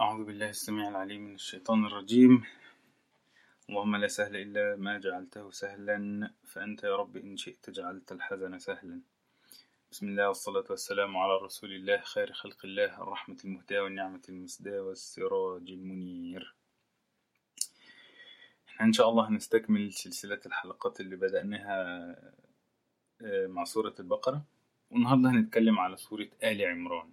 أعوذ 0.00 0.24
بالله 0.24 0.48
السميع 0.50 0.88
العليم 0.88 1.20
من 1.20 1.34
الشيطان 1.34 1.86
الرجيم. 1.86 2.44
اللهم 3.68 3.96
لا 3.96 4.08
سهل 4.08 4.36
إلا 4.36 4.76
ما 4.76 4.98
جعلته 4.98 5.50
سهلا 5.50 6.30
فأنت 6.44 6.84
يا 6.84 6.96
رب 6.96 7.16
إن 7.16 7.36
شئت 7.36 7.70
جعلت 7.70 8.12
الحزن 8.12 8.58
سهلا. 8.58 9.00
بسم 9.90 10.08
الله 10.08 10.28
والصلاة 10.28 10.64
والسلام 10.70 11.16
على 11.16 11.36
رسول 11.42 11.72
الله 11.72 12.00
خير 12.00 12.32
خلق 12.32 12.64
الله 12.64 13.02
الرحمة 13.02 13.36
المهداة 13.44 13.80
والنعمة 13.82 14.22
المسداة 14.28 14.80
والسراج 14.82 15.70
المنير. 15.70 16.54
إحنا 18.68 18.86
إن 18.86 18.92
شاء 18.92 19.08
الله 19.08 19.28
هنستكمل 19.28 19.92
سلسلة 19.92 20.40
الحلقات 20.46 21.00
اللي 21.00 21.16
بدأناها 21.16 21.78
آه، 23.22 23.46
مع 23.46 23.64
سورة 23.64 23.94
البقرة. 24.00 24.44
والنهاردة 24.90 25.30
هنتكلم 25.30 25.78
على 25.78 25.96
سورة 25.96 26.28
آل 26.44 26.62
عمران. 26.64 27.10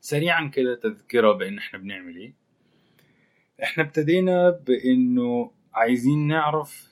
سريعا 0.00 0.48
كده 0.48 0.74
تذكرة 0.74 1.32
بأن 1.32 1.58
إحنا 1.58 1.78
بنعمل 1.78 2.16
إيه. 2.16 2.34
إحنا 3.62 3.82
ابتدينا 3.84 4.50
بأنه 4.50 5.52
عايزين 5.74 6.26
نعرف 6.26 6.88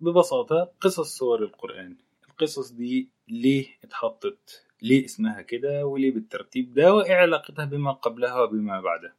ببساطة 0.00 0.72
قصص 0.80 1.18
سور 1.18 1.42
القرآن. 1.44 1.96
القصص 2.30 2.70
دي 2.72 3.08
ليه 3.28 3.66
اتحطت؟ 3.84 4.66
ليه 4.82 5.04
اسمها 5.04 5.42
كده؟ 5.42 5.86
وليه 5.86 6.10
بالترتيب 6.14 6.74
ده؟ 6.74 6.94
وإيه 6.94 7.14
علاقتها 7.14 7.64
بما 7.64 7.92
قبلها 7.92 8.40
وبما 8.42 8.80
بعدها؟ 8.80 9.14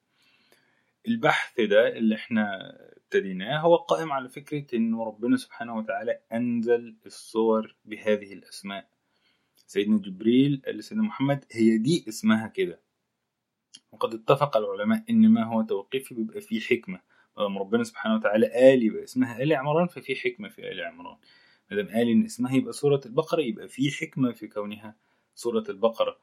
البحث 1.07 1.61
ده 1.61 1.87
اللي 1.97 2.15
إحنا 2.15 2.75
ابتديناه 2.97 3.59
هو 3.59 3.75
قائم 3.75 4.11
على 4.11 4.29
فكرة 4.29 4.75
إنه 4.77 5.03
ربنا 5.03 5.37
سبحانه 5.37 5.77
وتعالى 5.77 6.19
أنزل 6.33 6.95
الصور 7.05 7.75
بهذه 7.85 8.33
الأسماء. 8.33 8.87
سيدنا 9.75 9.97
جبريل 9.97 10.61
لسيدنا 10.67 11.03
محمد 11.03 11.45
هي 11.51 11.77
دي 11.77 12.05
اسمها 12.09 12.47
كده. 12.47 12.79
وقد 13.91 14.13
اتفق 14.13 14.57
العلماء 14.57 15.03
إن 15.09 15.29
ما 15.29 15.43
هو 15.43 15.61
توقيفي 15.61 16.15
بيبقى 16.15 16.41
فيه 16.41 16.59
حكمة. 16.59 16.99
لما 17.37 17.59
ربنا 17.59 17.83
سبحانه 17.83 18.15
وتعالى 18.15 18.47
قال 18.47 18.83
يبقى 18.83 19.03
اسمها 19.03 19.43
آل 19.43 19.53
عمران 19.53 19.87
ففي 19.87 20.15
حكمة 20.15 20.49
في 20.49 20.71
آل 20.71 20.81
عمران. 20.81 21.17
ما 21.71 21.77
دام 21.77 21.87
قال 21.87 22.09
إن 22.09 22.25
اسمها 22.25 22.55
يبقى 22.55 22.73
سورة 22.73 23.01
البقرة 23.05 23.41
يبقى 23.41 23.67
في 23.67 23.91
حكمة 23.91 24.31
في 24.31 24.47
كونها 24.47 24.95
سورة 25.35 25.63
البقرة. 25.69 26.17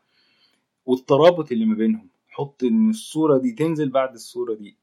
والترابط 0.87 1.53
اللي 1.53 1.65
ما 1.65 1.75
بينهم 1.75 2.11
حط 2.29 2.65
إن 2.65 2.91
السورة 2.91 3.39
دي 3.39 3.53
تنزل 3.53 3.91
بعد 3.91 4.15
السورة 4.15 4.55
دي 4.55 4.77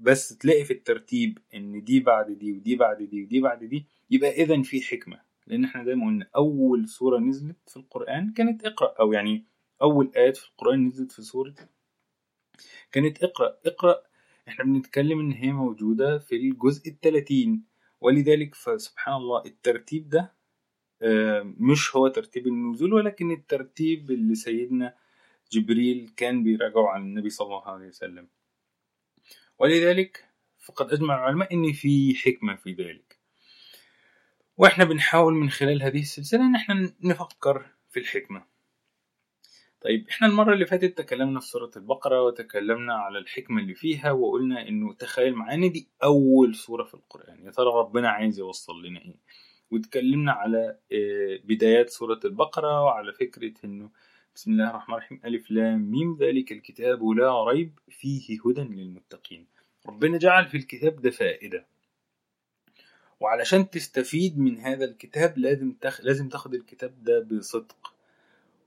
بس 0.00 0.36
تلاقي 0.38 0.64
في 0.64 0.72
الترتيب 0.72 1.38
إن 1.54 1.84
دي 1.84 2.00
بعد 2.00 2.30
دي 2.30 2.52
ودي 2.52 2.76
بعد 2.76 3.02
دي 3.02 3.22
ودي 3.22 3.40
بعد 3.40 3.64
دي 3.64 3.86
يبقى 4.10 4.30
اذا 4.30 4.62
في 4.62 4.80
حكمة. 4.80 5.20
لأن 5.46 5.64
إحنا 5.64 5.84
زي 5.84 5.94
ما 5.94 6.06
قلنا 6.06 6.26
أول 6.36 6.88
سورة 6.88 7.18
نزلت 7.18 7.56
في 7.70 7.76
القرآن 7.76 8.32
كانت 8.32 8.64
اقرأ 8.64 8.94
أو 9.00 9.12
يعني 9.12 9.44
أول 9.82 10.12
آيات 10.16 10.36
في 10.36 10.48
القرآن 10.48 10.86
نزلت 10.86 11.12
في 11.12 11.22
سورة 11.22 11.54
كانت 12.92 13.22
اقرأ. 13.24 13.58
اقرأ 13.66 14.02
إحنا 14.48 14.64
بنتكلم 14.64 15.20
إن 15.20 15.32
هي 15.32 15.52
موجودة 15.52 16.18
في 16.18 16.36
الجزء 16.36 16.88
الثلاثين 16.88 17.64
ولذلك 18.00 18.54
فسبحان 18.54 19.14
الله 19.14 19.42
الترتيب 19.46 20.08
ده 20.08 20.34
آه، 21.02 21.42
مش 21.58 21.96
هو 21.96 22.08
ترتيب 22.08 22.46
النزول 22.46 22.92
ولكن 22.92 23.30
الترتيب 23.30 24.10
اللي 24.10 24.34
سيدنا 24.34 24.94
جبريل 25.52 26.12
كان 26.16 26.42
بيراجعه 26.44 26.88
عن 26.88 27.02
النبي 27.02 27.30
صلى 27.30 27.46
الله 27.46 27.68
عليه 27.68 27.88
وسلم. 27.88 28.28
ولذلك 29.58 30.24
فقد 30.58 30.92
أجمع 30.92 31.14
العلماء 31.18 31.54
إن 31.54 31.72
في 31.72 32.14
حكمة 32.14 32.56
في 32.56 32.72
ذلك. 32.72 33.11
وإحنا 34.62 34.84
بنحاول 34.84 35.34
من 35.34 35.50
خلال 35.50 35.82
هذه 35.82 36.00
السلسلة 36.00 36.40
إن 36.46 36.54
إحنا 36.54 36.92
نفكر 37.02 37.66
في 37.90 38.00
الحكمة. 38.00 38.44
طيب 39.80 40.08
إحنا 40.08 40.26
المرة 40.26 40.54
اللي 40.54 40.66
فاتت 40.66 40.98
تكلمنا 40.98 41.40
في 41.40 41.46
سورة 41.46 41.70
البقرة 41.76 42.22
وتكلمنا 42.22 42.94
على 42.94 43.18
الحكمة 43.18 43.60
اللي 43.62 43.74
فيها 43.74 44.12
وقلنا 44.12 44.68
إنه 44.68 44.94
تخيل 44.94 45.34
معانا 45.34 45.66
دي 45.66 45.88
أول 46.02 46.54
سورة 46.54 46.84
في 46.84 46.94
القرآن. 46.94 47.44
يا 47.44 47.50
ترى 47.50 47.66
ربنا 47.74 48.08
عايز 48.10 48.38
يوصل 48.38 48.82
لنا 48.84 49.00
إيه؟ 49.00 49.16
وتكلمنا 49.70 50.32
على 50.32 50.78
آه، 50.92 51.40
بدايات 51.44 51.90
سورة 51.90 52.20
البقرة 52.24 52.82
وعلى 52.82 53.12
فكرة 53.12 53.52
إنه 53.64 53.90
بسم 54.34 54.52
الله 54.52 54.70
الرحمن 54.70 54.94
الرحيم 54.94 55.20
ألف 55.24 55.50
لام 55.50 55.90
ميم 55.90 56.16
ذلك 56.20 56.52
الكتاب 56.52 57.04
لا 57.08 57.44
ريب 57.44 57.78
فيه 57.88 58.38
هدى 58.46 58.60
للمتقين. 58.60 59.46
ربنا 59.86 60.18
جعل 60.18 60.46
في 60.46 60.56
الكتاب 60.56 61.00
ده 61.00 61.10
فائدة. 61.10 61.66
وعلشان 63.22 63.70
تستفيد 63.70 64.38
من 64.38 64.58
هذا 64.58 64.84
الكتاب 64.84 65.38
لازم 65.38 65.72
تخ... 65.80 66.00
لازم 66.00 66.28
تاخد 66.28 66.54
الكتاب 66.54 67.04
ده 67.04 67.20
بصدق 67.20 67.92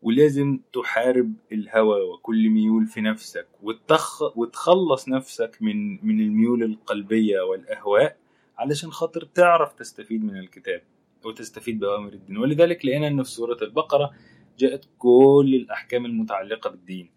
ولازم 0.02 0.60
تحارب 0.74 1.34
الهوى 1.52 2.02
وكل 2.02 2.50
ميول 2.50 2.86
في 2.88 3.02
نفسك 3.02 3.48
وتخ... 3.62 4.38
وتخلص 4.38 5.10
نفسك 5.10 5.58
من 5.62 6.06
من 6.08 6.20
الميول 6.20 6.64
القلبية 6.64 7.42
والأهواء 7.42 8.18
علشان 8.58 8.92
خاطر 8.92 9.24
تعرف 9.26 9.74
تستفيد 9.74 10.24
من 10.24 10.38
الكتاب 10.38 10.82
وتستفيد 11.26 11.80
بأوامر 11.80 12.14
الدين. 12.14 12.38
ولذلك 12.38 12.86
لقينا 12.86 13.08
أن 13.08 13.24
في 13.24 13.30
سورة 13.30 13.58
البقرة 13.62 14.12
جاءت 14.58 14.86
كل 14.98 15.52
الأحكام 15.64 16.06
المتعلقة 16.06 16.70
بالدين. 16.70 17.10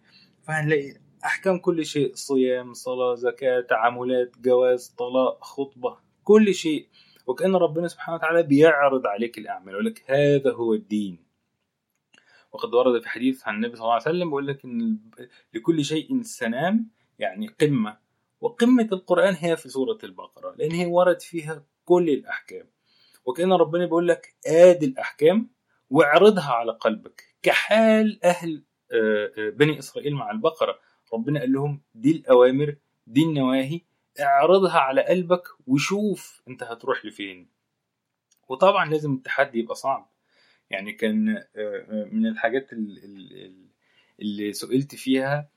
فهنلاقي 0.42 0.94
أحكام 1.24 1.58
كل 1.58 1.84
شيء 1.86 2.14
صيام 2.14 2.72
صلاة 2.72 3.14
زكاة 3.14 3.60
تعاملات 3.60 4.38
جواز 4.38 4.88
طلاق 4.98 5.44
خطبة 5.44 5.96
كل 6.24 6.54
شيء 6.54 6.86
وكأن 7.28 7.56
ربنا 7.56 7.88
سبحانه 7.88 8.16
وتعالى 8.16 8.42
بيعرض 8.42 9.06
عليك 9.06 9.38
الأعمال 9.38 9.72
يقول 9.72 9.86
لك 9.86 10.10
هذا 10.10 10.52
هو 10.52 10.74
الدين. 10.74 11.24
وقد 12.52 12.74
ورد 12.74 13.02
في 13.02 13.08
حديث 13.08 13.48
عن 13.48 13.54
النبي 13.54 13.76
صلى 13.76 13.82
الله 13.82 13.92
عليه 13.92 14.02
وسلم 14.02 14.28
بيقول 14.28 14.46
لك 14.46 14.64
إن 14.64 14.98
لكل 15.54 15.84
شيء 15.84 16.22
سنام 16.22 16.90
يعني 17.18 17.46
قمة. 17.46 17.98
وقمة 18.40 18.88
القرآن 18.92 19.34
هي 19.34 19.56
في 19.56 19.68
سورة 19.68 19.98
البقرة 20.04 20.54
لأن 20.58 20.72
هي 20.72 20.86
ورد 20.86 21.20
فيها 21.20 21.64
كل 21.84 22.10
الأحكام. 22.10 22.66
وكأن 23.24 23.52
ربنا 23.52 23.84
بيقول 23.84 24.08
لك 24.08 24.36
آدي 24.46 24.86
الأحكام 24.86 25.50
واعرضها 25.90 26.52
على 26.52 26.72
قلبك. 26.72 27.24
كحال 27.42 28.24
أهل 28.24 28.64
آه، 28.92 29.32
آه، 29.38 29.50
بني 29.50 29.78
إسرائيل 29.78 30.14
مع 30.14 30.30
البقرة. 30.30 30.78
ربنا 31.14 31.40
قال 31.40 31.52
لهم 31.52 31.82
دي 31.94 32.10
الأوامر 32.10 32.76
دي 33.06 33.22
النواهي 33.24 33.80
اعرضها 34.20 34.78
على 34.78 35.02
قلبك 35.04 35.48
وشوف 35.66 36.42
انت 36.48 36.62
هتروح 36.62 37.04
لفين. 37.04 37.48
وطبعا 38.48 38.90
لازم 38.90 39.12
التحدي 39.14 39.58
يبقى 39.58 39.74
صعب. 39.74 40.10
يعني 40.70 40.92
كان 40.92 41.28
آه، 41.28 41.44
آه، 41.56 42.08
من 42.12 42.26
الحاجات 42.26 42.72
ال- 42.72 43.04
ال- 43.04 43.44
ال- 43.44 43.68
اللي 44.20 44.52
سئلت 44.52 44.94
فيها 44.94 45.48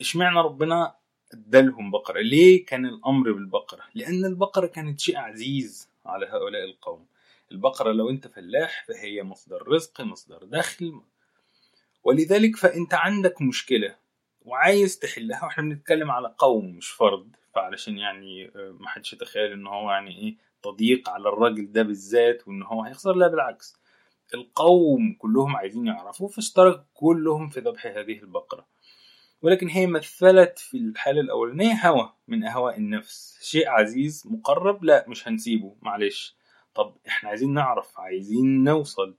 اشمعنى 0.00 0.38
ربنا 0.40 0.94
ادالهم 1.32 1.90
بقرة؟ 1.90 2.20
ليه 2.20 2.66
كان 2.66 2.86
الأمر 2.86 3.32
بالبقرة؟ 3.32 3.82
لأن 3.94 4.24
البقرة 4.24 4.66
كانت 4.66 5.00
شيء 5.00 5.16
عزيز 5.18 5.88
على 6.06 6.26
هؤلاء 6.26 6.64
القوم. 6.64 7.06
البقرة 7.52 7.92
لو 7.92 8.10
انت 8.10 8.28
فلاح 8.28 8.84
فهي 8.88 9.22
مصدر 9.22 9.68
رزق 9.68 10.00
مصدر 10.00 10.44
دخل. 10.44 11.00
ولذلك 12.04 12.56
فأنت 12.56 12.94
عندك 12.94 13.42
مشكلة 13.42 13.96
وعايز 14.42 14.98
تحلها. 14.98 15.44
وإحنا 15.44 15.64
بنتكلم 15.64 16.10
على 16.10 16.34
قوم 16.38 16.76
مش 16.76 16.90
فرد. 16.90 17.36
فعلشان 17.58 17.98
يعني 17.98 18.46
آه، 18.56 18.76
ما 18.80 18.88
حدش 18.88 19.12
يتخيل 19.12 19.52
إن 19.52 19.66
هو 19.66 19.90
يعني 19.90 20.18
إيه 20.18 20.36
تضييق 20.62 21.08
على 21.08 21.28
الراجل 21.28 21.72
ده 21.72 21.82
بالذات 21.82 22.48
وإن 22.48 22.62
هو 22.62 22.82
هيخسر 22.82 23.12
لا 23.12 23.28
بالعكس. 23.28 23.76
القوم 24.34 25.16
كلهم 25.18 25.56
عايزين 25.56 25.86
يعرفوا 25.86 26.28
فاشترك 26.28 26.86
كلهم 26.94 27.48
في 27.48 27.60
ذبح 27.60 27.86
هذه 27.86 28.18
البقرة. 28.18 28.66
ولكن 29.42 29.68
هي 29.68 29.86
مثلت 29.86 30.58
في 30.58 30.76
الحالة 30.76 31.20
الأولانية 31.20 31.74
هوى 31.74 32.12
من 32.28 32.44
أهواء 32.44 32.76
النفس. 32.78 33.38
شيء 33.42 33.68
عزيز 33.68 34.22
مقرب 34.26 34.84
لا 34.84 35.04
مش 35.08 35.28
هنسيبه. 35.28 35.76
معلش. 35.82 36.36
طب 36.74 36.96
إحنا 37.08 37.28
عايزين 37.28 37.54
نعرف 37.54 38.00
عايزين 38.00 38.64
نوصل. 38.64 39.16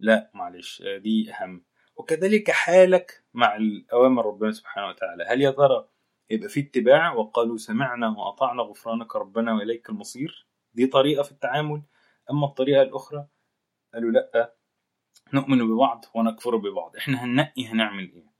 لا 0.00 0.30
معلش 0.34 0.82
دي 0.82 1.32
أهم. 1.32 1.64
وكذلك 1.96 2.50
حالك 2.50 3.24
مع 3.34 3.56
الأوامر 3.56 4.26
ربنا 4.26 4.52
سبحانه 4.52 4.88
وتعالى. 4.88 5.24
هل 5.28 5.40
يا 5.40 5.50
ترى 5.50 5.88
يبقى 6.30 6.48
في 6.48 6.60
اتباع 6.60 7.12
وقالوا 7.12 7.56
سمعنا 7.56 8.08
وأطعنا 8.18 8.62
غفرانك 8.62 9.16
ربنا 9.16 9.54
وإليك 9.54 9.90
المصير. 9.90 10.46
دي 10.74 10.86
طريقة 10.86 11.22
في 11.22 11.32
التعامل. 11.32 11.82
أما 12.30 12.46
الطريقة 12.46 12.82
الأخرى 12.82 13.26
قالوا 13.94 14.10
لأ 14.10 14.54
نؤمن 15.34 15.68
ببعض 15.74 16.04
ونكفر 16.14 16.56
ببعض. 16.56 16.96
إحنا 16.96 17.24
هننقي 17.24 17.66
هنعمل 17.66 18.12
إيه؟ 18.12 18.30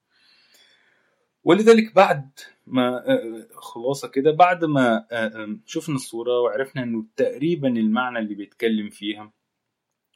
ولذلك 1.45 1.95
بعد 1.95 2.31
ما 2.67 3.11
آه، 3.13 3.49
خلاصة 3.55 4.09
كده 4.09 4.31
بعد 4.31 4.65
ما 4.65 5.07
آه، 5.13 5.27
آه، 5.27 5.57
شفنا 5.67 5.95
الصورة 5.95 6.41
وعرفنا 6.41 6.83
إنه 6.83 7.07
تقريبا 7.17 7.69
المعنى 7.69 8.19
اللي 8.19 8.35
بيتكلم 8.35 8.91
فيها 8.91 9.33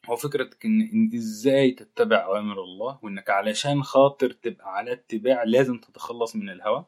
هو 0.06 0.17
فكرة 0.17 0.50
إن 0.65 1.11
إزاي 1.15 1.71
تتبع 1.71 2.25
أوامر 2.25 2.62
الله 2.62 2.99
وإنك 3.03 3.31
علشان 3.31 3.82
خاطر 3.82 4.31
تبقى 4.31 4.75
على 4.76 4.93
اتباع 4.93 5.43
لازم 5.44 5.79
تتخلص 5.79 6.37
من 6.37 6.50
الهوى. 6.50 6.87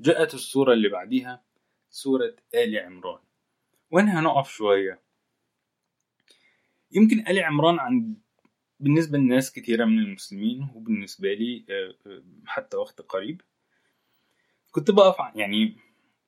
جاءت 0.00 0.34
السورة 0.34 0.72
اللي 0.72 0.88
بعديها 0.88 1.42
سورة 1.90 2.36
آل 2.54 2.78
عمران. 2.78 3.20
وهنا 3.90 4.20
هنقف 4.20 4.50
شوية. 4.50 5.00
يمكن 6.92 7.26
آل 7.28 7.38
عمران 7.38 7.78
عند 7.78 8.14
بالنسبة 8.80 9.18
لناس 9.18 9.52
كتيرة 9.52 9.84
من 9.84 9.98
المسلمين 9.98 10.68
وبالنسبة 10.74 11.34
لي 11.34 11.64
آه، 11.70 11.94
آه، 12.06 12.22
حتى 12.46 12.76
وقت 12.76 13.00
قريب 13.00 13.42
كنت 14.70 14.90
بقف 14.90 15.36
يعني 15.36 15.76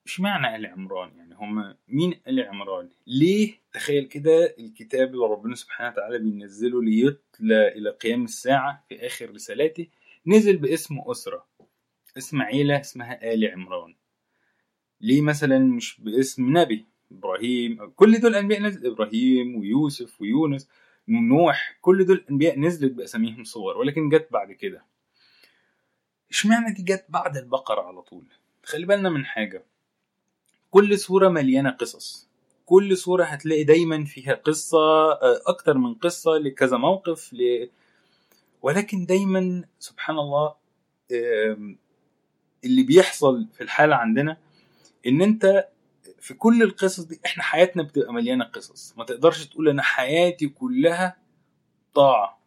مش 0.05 0.19
معنى 0.19 0.55
آل 0.55 0.65
عمران 0.65 1.17
يعني 1.17 1.35
هم 1.35 1.75
مين 1.87 2.19
آل 2.27 2.39
عمران؟ 2.39 2.89
ليه؟ 3.07 3.53
تخيل 3.73 4.05
كده 4.05 4.55
الكتاب 4.59 5.13
اللي 5.13 5.25
ربنا 5.25 5.55
سبحانه 5.55 5.89
وتعالى 5.89 6.19
بينزله 6.19 6.83
ليتلى 6.83 7.67
إلى 7.67 7.89
قيام 7.89 8.23
الساعة 8.23 8.85
في 8.89 9.05
آخر 9.05 9.31
رسالاته 9.31 9.87
نزل 10.27 10.57
باسم 10.57 10.99
أسرة. 11.07 11.45
اسم 12.17 12.41
عيلة 12.41 12.79
اسمها 12.79 13.33
آل 13.33 13.51
عمران. 13.51 13.95
ليه 15.01 15.21
مثلا 15.21 15.59
مش 15.59 16.01
باسم 16.01 16.57
نبي؟ 16.57 16.85
إبراهيم 17.11 17.91
كل 17.95 18.19
دول 18.19 18.35
أنبياء 18.35 18.61
نزل 18.61 18.87
إبراهيم 18.91 19.55
ويوسف 19.55 20.21
ويونس 20.21 20.69
ونوح 21.09 21.77
كل 21.81 22.05
دول 22.05 22.25
أنبياء 22.31 22.59
نزلت 22.59 22.91
بأساميهم 22.91 23.43
صور 23.43 23.77
ولكن 23.77 24.09
جت 24.09 24.27
بعد 24.31 24.51
كده. 24.51 24.85
إشمعنى 26.31 26.73
دي 26.73 26.83
جت 26.83 27.05
بعد 27.09 27.37
البقرة 27.37 27.81
على 27.81 28.01
طول؟ 28.01 28.25
خلي 28.63 28.85
بالنا 28.85 29.09
من 29.09 29.25
حاجة. 29.25 29.63
كل 30.71 30.97
سورة 30.99 31.29
مليانة 31.29 31.69
قصص. 31.69 32.29
كل 32.65 32.97
سورة 32.97 33.23
هتلاقي 33.23 33.63
دايما 33.63 34.05
فيها 34.05 34.33
قصة 34.33 34.77
آه، 35.11 35.41
أكتر 35.47 35.77
من 35.77 35.93
قصة 35.93 36.31
لكذا 36.31 36.77
موقف 36.77 37.33
ل... 37.33 37.69
ولكن 38.61 39.05
دايما 39.05 39.63
سبحان 39.79 40.17
الله 40.17 40.55
اللي 42.65 42.83
بيحصل 42.83 43.47
في 43.53 43.61
الحالة 43.63 43.95
عندنا 43.95 44.37
إن 45.07 45.21
أنت 45.21 45.67
في 46.19 46.33
كل 46.33 46.63
القصص 46.63 47.03
دي 47.03 47.19
إحنا 47.25 47.43
حياتنا 47.43 47.83
بتبقى 47.83 48.13
مليانة 48.13 48.45
قصص. 48.45 48.97
ما 48.97 49.03
تقدرش 49.03 49.45
تقول 49.45 49.69
أنا 49.69 49.81
حياتي 49.81 50.47
كلها 50.47 51.17
طاعة. 51.93 52.39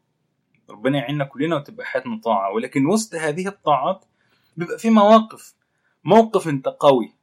ربنا 0.70 0.98
يعيننا 0.98 1.24
كلنا 1.24 1.56
وتبقى 1.56 1.86
حياتنا 1.86 2.20
طاعة. 2.24 2.52
ولكن 2.52 2.86
وسط 2.86 3.14
هذه 3.14 3.48
الطاعات 3.48 4.04
بيبقى 4.56 4.78
في 4.78 4.90
مواقف. 4.90 5.54
موقف 6.04 6.48
أنت 6.48 6.68
قوي. 6.68 7.14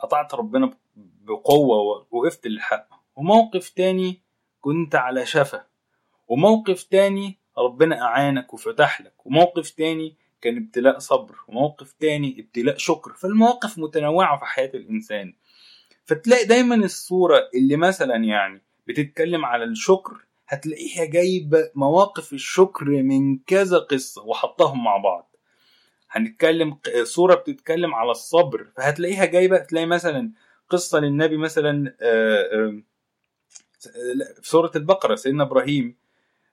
قطعت 0.00 0.34
ربنا 0.34 0.74
بقوة 0.96 2.04
ووقفت 2.10 2.46
للحق. 2.46 2.88
وموقف 3.16 3.68
تاني 3.68 4.20
كنت 4.60 4.94
على 4.94 5.26
شفا. 5.26 5.64
وموقف 6.28 6.82
تاني 6.82 7.38
ربنا 7.58 8.02
أعانك 8.02 8.54
وفتح 8.54 9.00
لك. 9.00 9.26
وموقف 9.26 9.70
تاني 9.70 10.16
كان 10.40 10.56
ابتلاء 10.56 10.98
صبر 10.98 11.36
وموقف 11.48 11.92
تاني 11.92 12.40
ابتلاء 12.40 12.76
شكر. 12.76 13.12
فالمواقف 13.12 13.78
متنوعة 13.78 14.38
في 14.38 14.44
حياة 14.44 14.70
الإنسان. 14.74 15.34
فتلاقي 16.04 16.44
دايما 16.44 16.74
الصورة 16.74 17.50
اللي 17.54 17.76
مثلا 17.76 18.16
يعني 18.16 18.62
بتتكلم 18.86 19.44
على 19.44 19.64
الشكر 19.64 20.24
هتلاقيها 20.48 21.04
جايبة 21.04 21.70
مواقف 21.74 22.32
الشكر 22.32 22.84
من 22.84 23.38
كذا 23.38 23.78
قصة 23.78 24.22
وحطهم 24.22 24.84
مع 24.84 24.96
بعض. 24.96 25.36
هنتكلم 26.10 26.78
صورة 27.02 27.34
بتتكلم 27.34 27.94
على 27.94 28.10
الصبر 28.10 28.66
فهتلاقيها 28.76 29.24
جايبة 29.24 29.58
تلاقي 29.58 29.86
مثلا 29.86 30.32
قصة 30.68 30.98
للنبي 31.00 31.36
مثلا 31.36 31.96
آه، 32.00 32.42
آه، 32.52 32.82
في 34.42 34.48
سورة 34.48 34.70
البقرة 34.76 35.14
سيدنا 35.14 35.42
إبراهيم. 35.42 35.96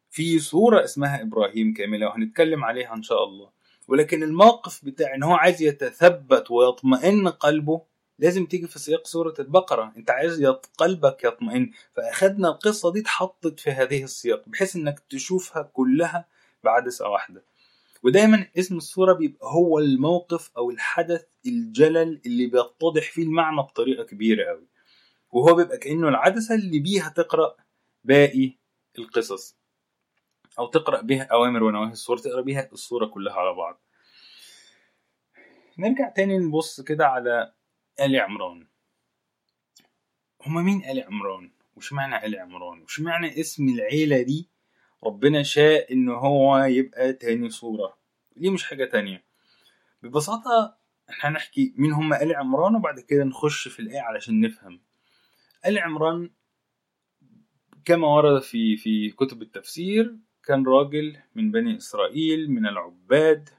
في 0.10 0.40
سورة 0.40 0.84
اسمها 0.84 1.22
إبراهيم 1.22 1.74
كاملة 1.74 2.08
وهنتكلم 2.08 2.64
عليها 2.64 2.94
إن 2.94 3.04
شاء 3.04 3.24
الله. 3.24 3.55
ولكن 3.88 4.24
الموقف 4.24 4.86
بتاع 4.86 5.16
إن 5.16 5.24
هو 5.24 5.34
عايز 5.34 5.62
يتثبت 5.62 6.52
ويطمئن 6.52 7.28
قلبه 7.28 7.82
لازم 8.20 8.46
تيجي 8.46 8.68
في 8.68 8.80
سياق 8.80 9.08
سورة 9.08 9.34
البقرة. 9.40 9.94
أنت 9.98 10.10
عايز. 10.12 10.46
قلبك 10.78 11.24
يطمئن. 11.24 11.72
فأخدنا 11.96 12.48
القصة 12.50 12.92
دي 12.92 13.00
اتحطت 13.00 13.60
في 13.60 13.70
هذه 13.72 14.04
السياق 14.04 14.44
بحيث 14.50 14.76
إنك 14.76 15.00
تشوفها 15.10 15.62
كلها 15.74 16.26
بعدسة 16.64 17.10
واحدة. 17.10 17.44
ودايما 18.04 18.48
اسم 18.58 18.78
السورة 18.78 19.14
بيبقى 19.14 19.48
هو 19.48 19.80
الموقف 19.80 20.52
أو 20.58 20.70
الحدث 20.72 21.24
الجلل 21.46 22.22
اللي 22.26 22.46
بيتضح 22.48 23.12
فيه 23.12 23.24
المعنى 23.24 23.58
بطريقة 23.62 24.04
كبيرة 24.04 24.52
أوي. 24.52 24.68
وهو 25.32 25.56
بيبقى 25.56 25.78
كأنه 25.78 26.08
العدسة 26.10 26.56
اللي 26.56 26.80
بيها 26.80 27.10
تقرأ 27.10 27.56
باقي 28.04 28.52
القصص. 29.00 29.56
أو 30.60 30.68
تقرأ 30.68 31.02
بها 31.02 31.24
أوامر 31.24 31.64
ونواهي 31.64 31.92
السورة 31.92 32.20
تقرأ 32.20 32.42
بيها 32.42 32.70
السورة 32.74 33.06
كلها 33.06 33.34
على 33.34 33.54
بعض. 33.54 33.82
نرجع 35.78 36.10
تاني 36.10 36.38
نبص 36.38 36.82
كده 36.82 37.08
على 37.08 37.54
آل 38.00 38.20
عمران. 38.20 38.68
هما 40.46 40.62
مين 40.62 40.86
آل 40.86 41.04
عمران؟ 41.04 41.52
وش 41.76 41.94
معنى 41.94 42.26
آل 42.26 42.40
عمران؟ 42.40 42.82
وش 42.82 43.00
معنى 43.00 43.40
اسم 43.40 43.70
العيلة 43.70 44.22
دي؟ 44.22 44.50
ربنا 45.04 45.44
شاء 45.44 45.94
إن 45.94 46.10
هو 46.10 46.58
يبقى 46.58 47.14
تاني 47.14 47.50
صورة. 47.50 47.98
دي 48.36 48.50
مش 48.50 48.64
حاجة 48.64 48.86
تانية. 48.86 49.24
ببساطة 50.04 50.78
إحنا 51.10 51.30
هنحكي 51.30 51.74
مين 51.78 51.92
هم 51.92 52.14
آل 52.14 52.36
عمران 52.36 52.76
وبعد 52.76 53.00
كده 53.00 53.24
نخش 53.24 53.68
في 53.68 53.80
الآية 53.80 54.02
علشان 54.02 54.42
نفهم. 54.42 54.82
آل 55.66 55.80
عمران 55.80 56.30
كما 57.86 58.08
ورد 58.08 58.42
في 58.42 58.78
في 58.78 59.10
كتب 59.10 59.42
التفسير 59.42 60.16
كان 60.48 60.66
راجل 60.68 61.18
من 61.36 61.52
بني 61.52 61.78
إسرائيل 61.78 62.52
من 62.52 62.68
العباد 62.68 63.50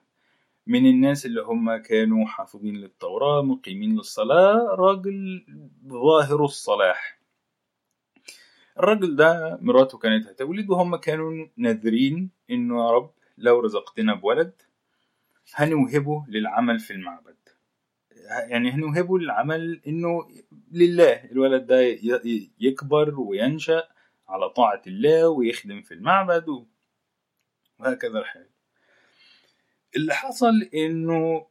من 0.67 0.87
الناس 0.87 1.27
اللي 1.27 1.43
هم 1.43 1.77
كانوا 1.77 2.27
حافظين 2.27 2.77
للتوراة 2.77 3.43
مقيمين 3.43 3.97
للصلاة 3.97 4.75
راجل 4.75 5.47
ظاهر 5.87 6.45
الصلاح. 6.45 7.19
الراجل 8.79 9.17
ده 9.17 9.59
مراته 9.63 9.99
كانت 9.99 10.27
هتولد 10.29 10.71
وهم 10.71 10.97
كانوا 10.97 11.47
ناذرين 11.57 12.31
إنه 12.51 12.85
يا 12.87 12.91
رب 12.91 13.11
لو 13.39 13.61
رزقتنا 13.61 14.15
بولد 14.15 14.53
هنوهبه 15.55 16.25
للعمل 16.29 16.79
في 16.79 16.93
المعبد. 16.93 17.37
يعني 18.49 18.71
هنوهبه 18.71 19.19
للعمل 19.19 19.81
إنه 19.87 20.29
لله 20.73 21.25
الولد 21.25 21.67
ده 21.67 21.81
يكبر 22.61 23.21
وينشأ 23.21 23.89
على 24.29 24.49
طاعة 24.51 24.83
الله 24.87 25.29
ويخدم 25.29 25.83
في 25.83 25.95
المعبد 25.95 26.67
وهكذا 27.79 28.19
الحال. 28.19 28.47
اللي 29.97 30.15
حصل 30.15 30.63
إنه 30.75 31.47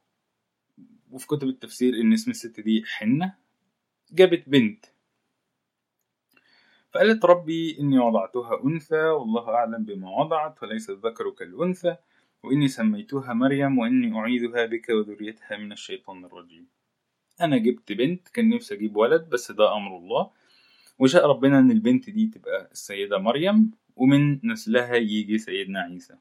وفي 1.12 1.28
كتب 1.28 1.48
التفسير 1.48 1.94
إن 1.94 2.14
اسم 2.14 2.32
الست 2.32 2.60
دي 2.60 2.84
حنة 2.86 3.36
جابت 4.12 4.50
بنت. 4.50 4.86
فقالت 6.92 7.26
ربي 7.26 7.80
إني 7.80 8.00
وضعتها 8.00 8.64
أنثى 8.64 8.96
والله 9.02 9.50
أعلم 9.50 9.84
بما 9.86 10.10
وضعت 10.10 10.64
وليس 10.64 10.90
الذكر 10.90 11.30
كالأنثى 11.30 11.96
وإني 12.44 12.68
سميتها 12.68 13.34
مريم 13.34 13.80
وإني 13.80 14.20
أعيذها 14.20 14.66
بك 14.66 14.90
وذريتها 14.90 15.58
من 15.58 15.72
الشيطان 15.72 16.26
الرجيم. 16.26 16.68
أنا 17.42 17.58
جبت 17.58 17.92
بنت 17.92 18.28
كان 18.28 18.50
نفسي 18.50 18.74
أجيب 18.76 18.96
ولد 18.96 19.30
بس 19.30 19.52
ده 19.52 19.76
أمر 19.76 19.98
الله. 19.98 20.32
وشاء 21.00 21.26
ربنا 21.26 21.60
إن 21.60 21.72
البنت 21.72 22.10
دي 22.10 22.28
تبقى 22.28 22.70
السيدة 22.72 23.18
مريم. 23.18 23.72
ومن 23.96 24.40
نسلها 24.52 24.96
يجي 24.96 25.38
سيدنا 25.38 25.80
عيسى. 25.80 26.16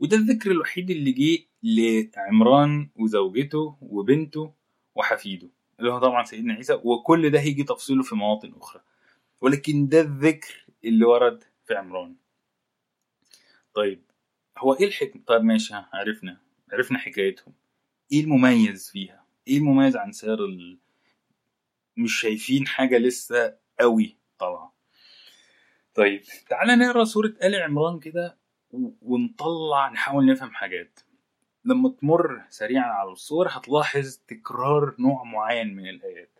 وده 0.00 0.16
الذكر 0.16 0.50
الوحيد 0.50 0.90
اللي 0.90 1.12
جه 1.12 1.44
لعمران 1.62 2.90
وزوجته 2.96 3.78
وبنته 3.80 4.54
وحفيده 4.94 5.48
اللي 5.80 5.92
هو 5.92 5.98
طبعا 5.98 6.24
سيدنا 6.24 6.54
عيسى 6.54 6.80
وكل 6.84 7.30
ده 7.30 7.40
هيجي 7.40 7.64
تفصيله 7.64 8.02
في 8.02 8.14
مواطن 8.14 8.52
أخرى. 8.56 8.82
ولكن 9.40 9.88
ده 9.88 10.00
الذكر 10.00 10.66
اللي 10.84 11.04
ورد 11.04 11.44
في 11.66 11.74
عمران. 11.74 12.16
طيب 13.74 14.02
هو 14.58 14.74
إيه 14.74 14.86
الحكم؟ 14.86 15.20
طيب 15.26 15.42
ماشي 15.42 15.74
عرفنا 15.74 16.40
عرفنا 16.72 16.98
حكايتهم. 16.98 17.54
إيه 18.12 18.20
المميز 18.24 18.90
فيها؟ 18.90 19.24
إيه 19.48 19.58
المميز 19.58 19.96
عن 19.96 20.12
سائر 20.12 20.44
ال... 20.44 20.78
مش 21.96 22.20
شايفين 22.20 22.66
حاجة 22.66 22.98
لسه 22.98 23.56
قوي 23.80 24.16
طبعا 24.38 24.70
طيب. 25.96 26.22
تعالى 26.48 26.76
نقرأ 26.76 27.04
سورة 27.04 27.34
آل 27.42 27.62
عمران 27.62 27.98
كده 27.98 28.36
ونطلع 29.02 29.88
نحاول 29.88 30.26
نفهم 30.26 30.50
حاجات. 30.50 31.00
لما 31.64 31.88
تمر 31.88 32.42
سريعا 32.48 32.86
على 32.86 33.12
الصور 33.12 33.48
هتلاحظ 33.50 34.16
تكرار 34.28 34.94
نوع 34.98 35.24
معين 35.24 35.76
من 35.76 35.88
الآيات. 35.88 36.38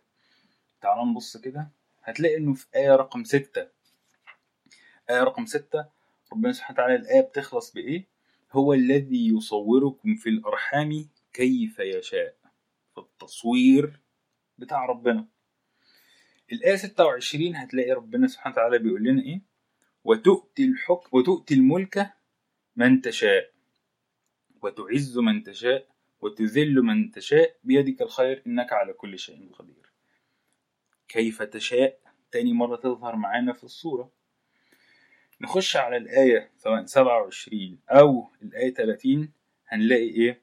تعال 0.81 1.11
نبص 1.11 1.37
كده. 1.37 1.71
هتلاقي 2.03 2.37
إنه 2.37 2.53
في 2.53 2.65
آية 2.75 2.95
رقم 2.95 3.23
ستة. 3.23 3.67
آية 5.09 5.23
رقم 5.23 5.45
ستة 5.45 5.85
ربنا 6.33 6.51
سبحانه 6.51 6.73
وتعالى 6.79 6.95
الآية 6.95 7.21
بتخلص 7.21 7.73
بإيه؟ 7.73 8.07
هو 8.51 8.73
الذي 8.73 9.27
يصوركم 9.37 10.15
في 10.15 10.29
الأرحام 10.29 11.09
كيف 11.33 11.79
يشاء. 11.79 12.35
في 12.95 13.01
التصوير 13.01 13.99
بتاع 14.57 14.85
ربنا. 14.85 15.27
الآية 16.51 16.75
26 16.75 17.55
هتلاقي 17.55 17.91
ربنا 17.91 18.27
سبحانه 18.27 18.53
وتعالى 18.55 18.79
بيقول 18.79 19.03
لنا 19.03 19.21
إيه؟ 19.23 19.41
وتؤتي 20.03 20.65
الحكم 20.65 21.17
وتؤتي 21.17 21.53
الملك 21.53 22.13
من 22.75 23.01
تشاء. 23.01 23.51
وتعز 24.61 25.17
من 25.17 25.43
تشاء 25.43 25.87
وتذل 26.21 26.75
من 26.75 27.11
تشاء. 27.11 27.55
بيدك 27.63 28.01
الخير 28.01 28.43
إنك 28.47 28.73
على 28.73 28.93
كل 28.93 29.19
شيء 29.19 29.51
قدير. 29.53 29.89
كيف 31.07 31.43
تشاء؟ 31.43 31.99
تاني 32.31 32.53
مرة 32.53 32.75
تظهر 32.75 33.15
معانا 33.15 33.53
في 33.53 33.63
الصورة. 33.63 34.11
نخش 35.41 35.75
على 35.75 35.97
الآية 35.97 36.51
سواء 36.57 36.85
27 36.85 37.79
أو 37.89 38.29
الآية 38.41 38.73
30 38.73 39.31
هنلاقي 39.67 40.09
إيه؟ 40.09 40.41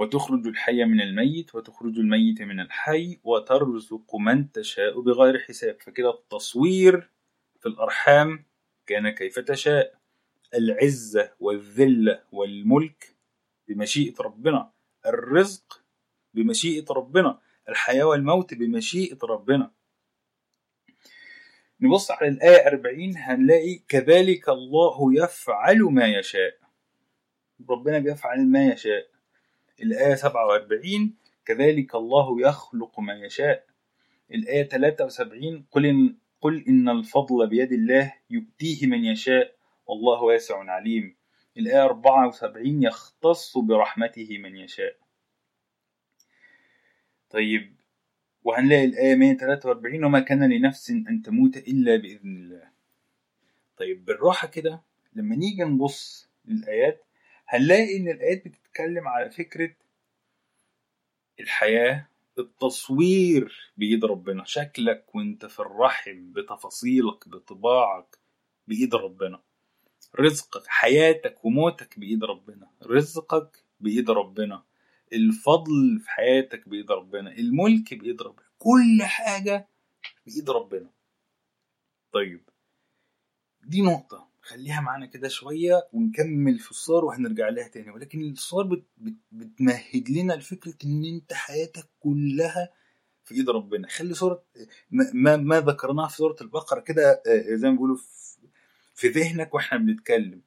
وتخرج 0.00 0.46
الحي 0.46 0.84
من 0.84 1.00
الميت 1.00 1.54
وتخرج 1.54 1.98
الميت 1.98 2.42
من 2.42 2.60
الحي 2.60 3.20
وترزق 3.24 4.16
من 4.16 4.52
تشاء 4.52 5.00
بغير 5.00 5.38
حساب. 5.38 5.80
فكده 5.80 6.10
التصوير 6.10 7.10
في 7.60 7.66
الأرحام 7.66 8.44
كان 8.86 9.10
كيف 9.10 9.38
تشاء. 9.38 10.00
العزة 10.54 11.32
والذلة 11.40 12.22
والملك 12.32 13.16
بمشيئة 13.68 14.14
ربنا. 14.20 14.72
الرزق 15.06 15.84
بمشيئة 16.34 16.84
ربنا. 16.90 17.40
الحياة 17.68 18.04
والموت 18.04 18.54
بمشيئة 18.54 19.18
ربنا. 19.24 19.70
نبص 21.80 22.10
على 22.10 22.28
الآية 22.28 22.66
40 22.66 23.16
هنلاقي 23.16 23.78
كذلك 23.88 24.48
الله 24.48 25.14
يفعل 25.24 25.82
ما 25.82 26.06
يشاء. 26.06 26.58
ربنا 27.70 27.98
بيفعل 27.98 28.46
ما 28.46 28.66
يشاء. 28.66 29.09
الآية 29.82 30.14
47 30.14 31.14
كذلك 31.44 31.94
الله 31.94 32.40
يخلق 32.40 33.00
ما 33.00 33.14
يشاء. 33.14 33.66
الآية 34.34 34.68
73 34.68 35.64
قل 35.70 35.86
إن, 35.86 36.16
قل 36.40 36.64
إن 36.68 36.88
الفضل 36.88 37.46
بيد 37.48 37.72
الله 37.72 38.14
يؤتيه 38.30 38.86
من 38.86 39.04
يشاء 39.04 39.54
والله 39.86 40.22
واسع 40.22 40.70
عليم. 40.70 41.16
الآية 41.56 41.84
74 41.84 42.82
يختص 42.82 43.58
برحمته 43.58 44.38
من 44.38 44.56
يشاء. 44.56 44.96
طيب 47.30 47.76
وهنلاقي 48.44 48.84
الآية 48.84 49.14
143 49.14 50.04
وما 50.04 50.20
كان 50.20 50.52
لنفس 50.52 50.90
أن 50.90 51.22
تموت 51.24 51.56
إلا 51.56 51.96
بإذن 51.96 52.36
الله. 52.36 52.70
طيب 53.76 54.04
بالراحة 54.04 54.48
كده 54.48 54.82
لما 55.14 55.36
نيجي 55.36 55.64
نبص 55.64 56.28
للآيات 56.44 57.04
هنلاقي 57.48 57.96
إن 57.96 58.08
الآيات 58.08 58.42
بتتكلم 58.70 59.08
على 59.08 59.30
فكرة 59.30 59.74
الحياة 61.40 62.08
التصوير 62.38 63.72
بإيد 63.76 64.04
ربنا. 64.04 64.44
شكلك 64.44 65.14
وأنت 65.14 65.46
في 65.46 65.60
الرحم 65.60 66.32
بتفاصيلك 66.32 67.28
بطباعك 67.28 68.18
بإيد 68.68 68.94
ربنا. 68.94 69.42
رزقك 70.20 70.66
حياتك 70.66 71.44
وموتك 71.44 71.98
بإيد 71.98 72.24
ربنا. 72.24 72.70
رزقك 72.82 73.64
بإيد 73.80 74.10
ربنا. 74.10 74.62
الفضل 75.12 76.00
في 76.00 76.10
حياتك 76.10 76.68
بإيد 76.68 76.90
ربنا. 76.92 77.30
الملك 77.30 77.94
بإيد 77.94 78.22
ربنا. 78.22 78.46
كل 78.58 79.02
حاجة 79.02 79.68
بإيد 80.26 80.50
ربنا. 80.50 80.90
طيب 82.12 82.48
دي 83.62 83.82
نقطة. 83.82 84.29
خليها 84.42 84.80
معانا 84.80 85.06
كده 85.06 85.28
شوية 85.28 85.88
ونكمل 85.92 86.58
في 86.58 86.70
الصور 86.70 87.04
وهنرجع 87.04 87.48
لها 87.48 87.68
تاني. 87.68 87.90
ولكن 87.90 88.30
الصور 88.30 88.64
بت 88.66 88.84
بت 88.98 89.14
بتمهد 89.32 90.10
لنا 90.10 90.32
لفكرة 90.32 90.74
إن 90.84 91.04
أنت 91.04 91.32
حياتك 91.32 91.88
كلها 92.00 92.68
في 93.24 93.34
إيد 93.34 93.50
ربنا. 93.50 93.88
خلي 93.88 94.14
صورة 94.14 94.42
ما, 95.12 95.36
ما 95.36 95.60
ذكرناه 95.60 96.06
في 96.08 96.16
سورة 96.16 96.36
البقرة 96.40 96.80
كده 96.80 97.22
زي 97.48 97.68
ما 97.68 97.74
بيقولوا 97.74 97.96
في 98.94 99.08
ذهنك 99.08 99.54
وإحنا 99.54 99.78
بنتكلم. 99.78 100.40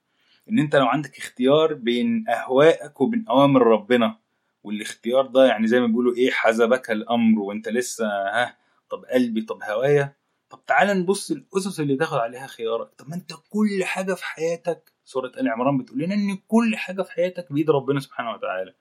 إن 0.49 0.59
أنت 0.59 0.75
لو 0.75 0.85
عندك 0.85 1.17
اختيار 1.17 1.73
بين 1.73 2.25
اهوائك 2.29 3.01
وبين 3.01 3.25
أوامر 3.29 3.61
ربنا 3.67 4.19
والاختيار 4.63 5.27
ده 5.27 5.45
يعني 5.45 5.67
زي 5.67 5.79
ما 5.79 5.87
بيقولوا 5.87 6.15
إيه 6.15 6.31
حزبك 6.31 6.91
الأمر 6.91 7.39
وأنت 7.39 7.69
لسه 7.69 8.05
ها 8.07 8.57
طب 8.89 9.05
قلبي 9.05 9.41
طب 9.41 9.63
هوايا 9.63 10.15
طب 10.53 10.65
تعالى 10.67 10.93
نبص 10.93 11.31
الاسس 11.31 11.79
اللي 11.79 11.95
تاخد 11.95 12.17
عليها 12.17 12.47
خيارك. 12.47 12.89
طب 12.97 13.09
ما 13.09 13.15
انت 13.15 13.33
كل 13.49 13.83
حاجة 13.83 14.13
في 14.13 14.25
حياتك 14.25 14.93
سورة 15.05 15.27
آل 15.27 15.49
عمران 15.49 15.77
بتقول 15.77 15.99
لنا 15.99 16.13
إن 16.15 16.37
كل 16.47 16.75
حاجة 16.75 17.01
في 17.01 17.11
حياتك 17.11 17.51
بيد 17.53 17.69
ربنا 17.69 17.99
سبحانه 17.99 18.31
وتعالى. 18.31 18.73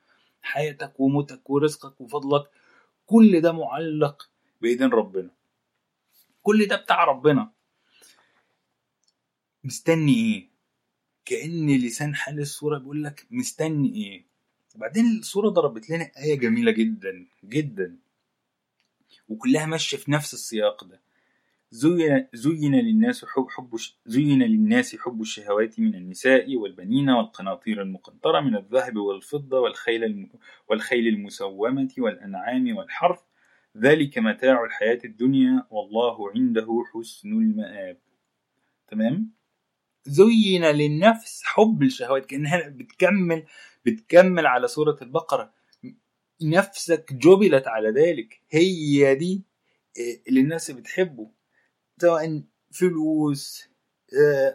حياتك 0.42 1.00
وموتك 1.00 1.50
ورزقك 1.50 2.00
وفضلك 2.00 2.50
كل 3.06 3.40
ده 3.40 3.52
معلق 3.52 4.30
بإيدين 4.60 4.88
ربنا. 4.88 5.30
كل 6.42 6.66
ده 6.66 6.76
بتاع 6.76 7.04
ربنا. 7.04 7.52
مستني 9.64 10.14
إيه؟ 10.14 10.48
كأن 11.24 11.76
لسان 11.76 12.14
حال 12.14 12.40
الصورة 12.40 12.78
بيقول 12.78 13.04
لك 13.04 13.26
مستني 13.30 13.94
إيه؟ 13.94 14.26
وبعدين 14.74 15.18
الصورة 15.18 15.48
ضربت 15.48 15.90
لنا 15.90 16.10
آية 16.18 16.34
جميلة 16.38 16.70
جدا 16.72 17.26
جدا. 17.44 17.96
وكلها 19.28 19.66
ماشية 19.66 19.96
في 19.96 20.10
نفس 20.10 20.34
السياق 20.34 20.84
ده. 20.84 21.11
زين, 21.72 22.74
للناس 22.74 23.24
حب, 23.24 23.46
حب 23.50 23.76
زين 24.06 24.42
للناس 24.42 24.96
حب 24.96 25.20
الشهوات 25.20 25.80
من 25.80 25.94
النساء 25.94 26.56
والبنين 26.56 27.10
والقناطير 27.10 27.82
المقنطرة 27.82 28.40
من 28.40 28.56
الذهب 28.56 28.96
والفضة 28.96 29.60
والخيل 29.60 30.28
والخيل 30.68 31.08
المسومة 31.08 31.88
والأنعام 31.98 32.76
والحرث. 32.76 33.20
ذلك 33.76 34.18
متاع 34.18 34.64
الحياة 34.64 34.98
الدنيا 35.04 35.66
والله 35.70 36.30
عنده 36.30 36.84
حسن 36.94 37.28
المآب. 37.28 37.98
تمام؟ 38.88 39.30
زين 40.04 40.64
للنفس 40.64 41.42
حب 41.44 41.82
الشهوات 41.82 42.26
كأنها 42.26 42.68
بتكمل 42.68 43.44
بتكمل 43.84 44.46
على 44.46 44.68
سورة 44.68 44.96
البقرة. 45.02 45.52
نفسك 46.42 47.12
جبلت 47.12 47.68
على 47.68 47.88
ذلك. 47.90 48.40
هي 48.50 49.14
دي 49.14 49.42
اللي 50.28 50.40
الناس 50.40 50.70
بتحبه. 50.70 51.41
سواء 52.02 52.42
فلوس 52.70 53.68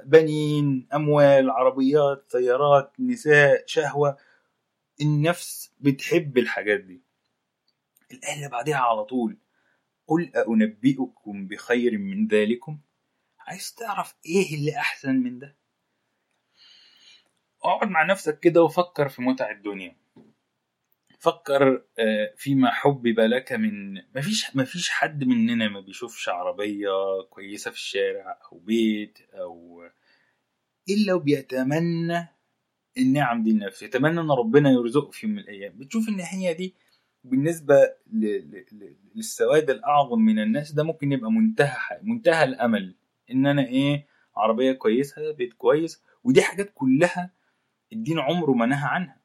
بنين 0.06 0.88
أموال 0.94 1.50
عربيات 1.50 2.26
سيارات 2.32 3.00
نساء 3.00 3.64
شهوة 3.66 4.18
النفس 5.02 5.74
بتحب 5.80 6.38
الحاجات 6.38 6.80
دي. 6.80 7.04
اللي 8.12 8.50
بعدها 8.50 8.76
على 8.76 9.06
طول 9.06 9.38
قل 10.08 10.32
أنبئكم 10.36 11.48
بخير 11.48 11.98
من 11.98 12.28
ذلكم؟ 12.28 12.80
عايز 13.40 13.74
تعرف 13.74 14.16
إيه 14.26 14.56
اللي 14.56 14.78
أحسن 14.78 15.16
من 15.16 15.40
ده؟ 15.40 15.58
اقعد 17.64 17.88
مع 17.88 18.04
نفسك 18.04 18.40
كده 18.40 18.64
وفكر 18.64 19.10
في 19.10 19.22
متع 19.22 19.52
الدنيا. 19.52 19.96
فكر 21.20 21.84
فيما 22.38 22.72
حبب 22.72 23.20
لك 23.20 23.54
من 23.54 23.94
مفيش 24.16 24.56
مفيش 24.56 24.90
حد 24.90 25.24
مننا 25.24 25.70
ما 25.70 25.80
بيشوفش 25.80 26.30
عربية 26.30 26.90
كويسة 27.30 27.72
في 27.72 27.78
الشارع 27.78 28.40
أو 28.52 28.60
بيت 28.60 29.20
أو 29.34 29.84
إلا 30.90 31.14
وبيتمنى 31.14 32.28
النعم 32.98 33.44
دي 33.44 33.52
لنفسه 33.52 33.86
يتمنى 33.86 34.20
إن 34.20 34.32
ربنا 34.32 34.72
يرزقه 34.72 35.12
في 35.12 35.26
يوم 35.28 35.36
من 35.36 35.42
الأيام. 35.42 35.78
بتشوف 35.78 36.10
إن 36.10 36.20
هي 36.20 36.54
دي 36.54 36.76
بالنسبة 37.24 37.94
للسواد 39.16 39.70
الأعظم 39.70 40.20
من 40.20 40.40
الناس 40.40 40.72
ده 40.72 40.84
ممكن 40.84 41.12
يبقى 41.12 41.32
منتهى 41.32 42.00
منتهى 42.02 42.44
الأمل 42.44 42.96
إن 43.32 43.46
أنا 43.48 43.68
إيه 43.68 44.08
عربية 44.36 44.72
كويسة 44.72 45.32
بيت 45.32 45.54
كويس. 45.54 46.04
ودي 46.24 46.42
حاجات 46.42 46.72
كلها 46.76 47.34
الدين 47.94 48.20
عمره 48.20 48.52
ما 48.52 48.66
نهى 48.66 48.88
عنها. 48.90 49.22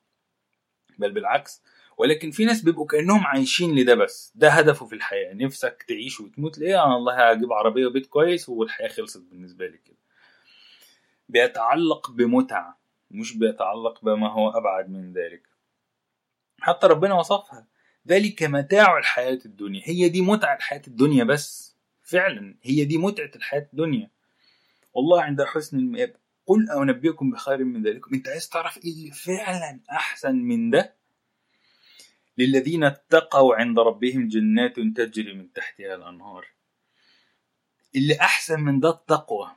بل 0.99 1.13
بالعكس 1.13 1.63
ولكن 1.99 2.31
في 2.31 2.45
ناس 2.45 2.63
بيبقوا 2.63 2.87
كأنهم 2.87 3.27
عايشين 3.27 3.75
لده 3.75 3.95
بس. 3.95 4.33
ده 4.35 4.49
هدفه 4.49 4.87
في 4.87 4.95
الحياة. 4.95 5.35
نفسك 5.35 5.85
تعيش 5.89 6.21
وتموت. 6.21 6.59
ليه؟ 6.59 6.85
أنا 6.85 6.97
الله 6.97 7.31
هجيب 7.31 7.53
عربية 7.53 7.87
وبيت 7.87 8.07
كويس 8.07 8.49
والحياة 8.49 8.89
خلصت 8.89 9.23
بالنسبة 9.31 9.67
لي 9.67 9.79
كده. 9.79 9.97
بيتعلق 11.29 12.11
بمتعة 12.11 12.81
مش 13.11 13.37
بيتعلق 13.37 14.05
بما 14.05 14.33
هو 14.33 14.51
أبعد 14.51 14.91
من 14.91 15.13
ذلك. 15.13 15.49
حتى 16.61 16.87
ربنا 16.87 17.15
وصفها. 17.15 17.67
ذلك 18.09 18.43
متاع 18.43 18.99
الحياة 18.99 19.39
الدنيا. 19.45 19.83
هي 19.85 20.09
دي 20.09 20.23
متعه 20.23 20.57
الحياة 20.57 20.83
الدنيا 20.87 21.25
بس. 21.25 21.77
فعلا 22.03 22.55
هي 22.63 22.85
دي 22.85 22.99
متعة 22.99 23.31
الحياة 23.37 23.69
الدنيا. 23.73 24.11
والله 24.95 25.23
عند 25.23 25.43
حسن 25.43 25.79
المآب. 25.79 26.17
قل 26.47 26.71
أنبئكم 26.71 27.31
بخير 27.31 27.65
من 27.65 27.83
ذلك 27.83 28.13
أنت 28.13 28.29
عايز 28.29 28.49
تعرف 28.49 28.77
إيه 28.85 28.93
اللي 28.93 29.11
فعلا 29.11 29.81
أحسن 29.91 30.35
من 30.35 30.71
ده؟ 30.71 31.02
للذين 32.39 32.85
اتقوا 32.85 33.55
عند 33.55 33.79
ربهم 33.79 34.29
جنات 34.29 34.77
تجري 34.81 35.35
من 35.35 35.53
تحتها 35.53 35.95
الأنهار. 35.95 36.47
اللي 37.97 38.21
أحسن 38.21 38.61
من 38.61 38.81
ده 38.81 38.91
التقوى. 38.91 39.57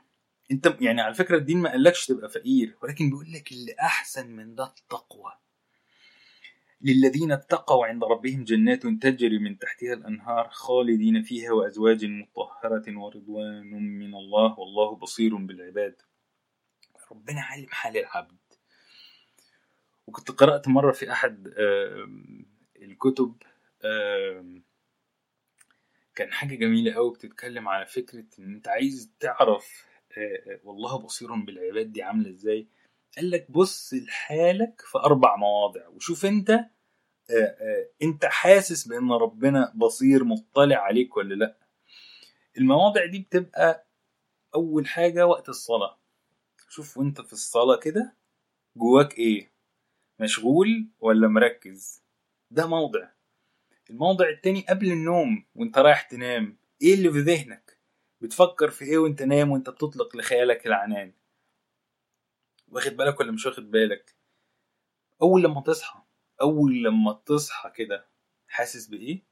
أنت 0.50 0.76
يعني 0.80 1.00
على 1.00 1.14
فكرة 1.14 1.36
الدين 1.36 1.58
ما 1.58 1.70
قالكش 1.70 2.06
تبقى 2.06 2.28
فقير 2.28 2.76
ولكن 2.82 3.10
بيقول 3.10 3.32
لك 3.32 3.52
اللي 3.52 3.74
أحسن 3.80 4.30
من 4.30 4.54
ده 4.54 4.64
التقوى. 4.64 5.32
للذين 6.80 7.32
اتقوا 7.32 7.86
عند 7.86 8.04
ربهم 8.04 8.44
جنات 8.44 8.86
تجري 8.86 9.38
من 9.38 9.58
تحتها 9.58 9.94
الأنهار 9.94 10.48
خالدين 10.48 11.22
فيها 11.22 11.52
وأزواج 11.52 12.04
مطهرة 12.04 12.98
ورضوان 12.98 13.66
من 13.98 14.14
الله 14.14 14.58
والله 14.58 14.96
بصير 14.96 15.36
بالعباد. 15.36 16.02
ربنا 17.12 17.40
عالم 17.40 17.66
حال 17.70 17.96
العبد. 17.96 18.36
وكنت 20.06 20.30
قرأت 20.30 20.68
مرة 20.68 20.92
في 20.92 21.12
أحد 21.12 21.54
الكتب 22.82 23.34
كان 26.14 26.32
حاجة 26.32 26.54
جميلة 26.54 26.96
أوي 26.96 27.14
بتتكلم 27.14 27.68
على 27.68 27.86
فكرة 27.86 28.24
إن 28.38 28.54
أنت 28.54 28.68
عايز 28.68 29.10
تعرف 29.20 29.86
آه، 30.18 30.60
والله 30.64 30.98
بصير 30.98 31.34
بالعباد 31.34 31.92
دي 31.92 32.02
عاملة 32.02 32.30
إزاي. 32.30 32.66
قال 33.16 33.30
لك 33.30 33.50
بص 33.50 33.94
لحالك 33.94 34.80
في 34.80 34.98
أربع 34.98 35.36
مواضع 35.36 35.88
وشوف 35.88 36.24
أنت 36.26 36.50
آه، 36.50 36.66
آه، 37.30 37.88
أنت 38.02 38.24
حاسس 38.24 38.88
بإن 38.88 39.12
ربنا 39.12 39.72
بصير 39.76 40.24
مطلع 40.24 40.76
عليك 40.76 41.16
ولا 41.16 41.34
لأ. 41.34 41.56
المواضع 42.58 43.06
دي 43.06 43.18
بتبقى 43.18 43.86
أول 44.54 44.86
حاجة 44.86 45.26
وقت 45.26 45.48
الصلاة. 45.48 45.98
شوف 46.68 46.98
وأنت 46.98 47.20
في 47.20 47.32
الصلاة 47.32 47.76
كده 47.76 48.16
جواك 48.76 49.18
إيه؟ 49.18 49.52
مشغول 50.20 50.88
ولا 51.00 51.28
مركز؟ 51.28 52.02
ده 52.50 52.66
موضع. 52.66 53.08
الموضع 53.90 54.28
التاني 54.28 54.66
قبل 54.68 54.92
النوم 54.92 55.44
وانت 55.54 55.78
رايح 55.78 56.02
تنام 56.02 56.56
إيه 56.82 56.94
اللي 56.94 57.12
في 57.12 57.18
ذهنك؟ 57.20 57.78
بتفكر 58.20 58.70
في 58.70 58.84
إيه 58.84 58.98
وانت 58.98 59.22
نايم 59.22 59.50
وانت 59.50 59.70
بتطلق 59.70 60.16
لخيالك 60.16 60.66
العنان؟ 60.66 61.12
واخد 62.68 62.96
بالك 62.96 63.20
ولا 63.20 63.32
مش 63.32 63.46
واخد 63.46 63.70
بالك؟ 63.70 64.14
أول 65.22 65.42
لما 65.42 65.60
تصحى 65.60 66.00
أول 66.40 66.82
لما 66.84 67.12
تصحى 67.26 67.70
كده 67.70 68.06
حاسس 68.48 68.86
بإيه؟ 68.86 69.22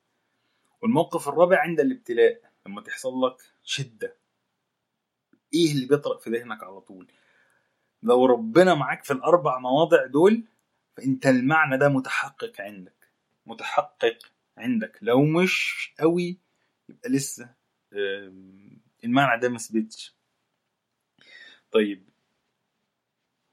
والموقف 0.82 1.28
الرابع 1.28 1.60
عند 1.60 1.80
الابتلاء 1.80 2.40
لما 2.66 2.80
تحصل 2.80 3.22
لك 3.26 3.36
شدة. 3.62 4.16
إيه 5.54 5.72
اللي 5.72 5.86
بيطرق 5.86 6.20
في 6.20 6.30
ذهنك 6.30 6.62
على 6.62 6.80
طول؟ 6.80 7.12
لو 8.02 8.26
ربنا 8.26 8.74
معاك 8.74 9.04
في 9.04 9.12
الأربع 9.12 9.58
مواضع 9.58 10.06
دول 10.06 10.44
فانت 10.96 11.26
المعنى 11.26 11.78
ده 11.78 11.88
متحقق 11.88 12.60
عندك. 12.60 13.03
متحقق 13.46 14.18
عندك. 14.58 14.98
لو 15.02 15.24
مش 15.24 15.94
قوي 16.00 16.38
يبقى 16.88 17.10
لسه 17.10 17.54
المعنى 19.04 19.40
ده 19.40 19.48
مثبتش 19.48 20.16
طيب 21.70 22.08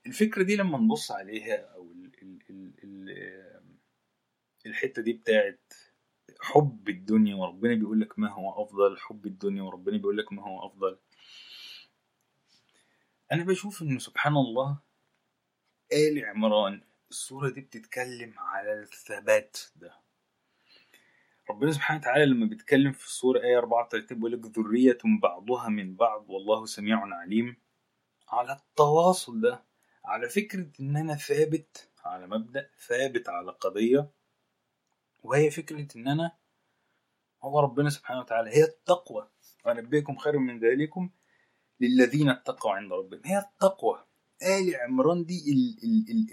الفكرة 0.05 0.43
دي 0.43 0.55
لما 0.55 0.77
نبص 0.77 1.11
عليها 1.11 1.55
أو 1.73 1.91
ال 1.91 2.11
ال 2.21 2.39
ال 2.49 2.73
ال 2.83 3.61
الحتة 4.65 5.01
دي 5.01 5.13
بتاعت 5.13 5.73
حب 6.41 6.89
الدنيا 6.89 7.35
وربنا 7.35 7.75
بيقول 7.75 8.01
لك 8.01 8.19
ما 8.19 8.29
هو 8.31 8.63
أفضل 8.63 8.97
حب 8.97 9.25
الدنيا 9.25 9.63
وربنا 9.63 9.97
بيقول 9.97 10.17
لك 10.17 10.33
ما 10.33 10.43
هو 10.43 10.65
أفضل. 10.67 10.97
أنا 13.31 13.43
بشوف 13.43 13.81
إنه 13.81 13.99
سبحان 13.99 14.33
الله 14.35 14.79
آل 15.93 16.25
عمران 16.25 16.81
الصورة 17.11 17.49
دي 17.49 17.61
بتتكلم 17.61 18.33
على 18.39 18.73
الثبات 18.73 19.57
ده. 19.75 19.95
ربنا 21.49 21.71
سبحانه 21.71 21.99
وتعالى 21.99 22.25
لما 22.25 22.45
بيتكلم 22.45 22.91
في 22.91 23.05
السورة 23.05 23.39
آية 23.39 23.57
34 23.57 24.17
بيقول 24.17 24.31
لك 24.31 24.57
ذرية 24.57 24.97
بعضها 25.21 25.69
من 25.69 25.95
بعض 25.95 26.29
والله 26.29 26.65
سميع 26.65 26.99
عليم. 27.05 27.55
على 28.29 28.53
التواصل 28.53 29.41
ده 29.41 29.63
على 30.05 30.29
فكرة 30.29 30.71
إن 30.79 30.97
أنا 30.97 31.15
ثابت 31.15 31.89
على 32.05 32.27
مبدأ 32.27 32.69
ثابت 32.87 33.29
على 33.29 33.51
قضية 33.51 34.09
وهي 35.23 35.51
فكرة 35.51 35.87
إن 35.97 36.07
أنا 36.07 36.31
هو 37.43 37.59
ربنا 37.59 37.89
سبحانه 37.89 38.19
وتعالى 38.19 38.49
هي 38.49 38.63
التقوى. 38.63 39.29
وأنبئكم 39.65 40.15
خير 40.17 40.37
من 40.37 40.59
ذلكم 40.59 41.09
للذين 41.79 42.29
اتقوا 42.29 42.71
عند 42.71 42.93
ربهم. 42.93 43.21
هي 43.25 43.37
التقوى. 43.39 44.05
آل 44.43 44.75
عمران 44.75 45.25
دي 45.25 45.43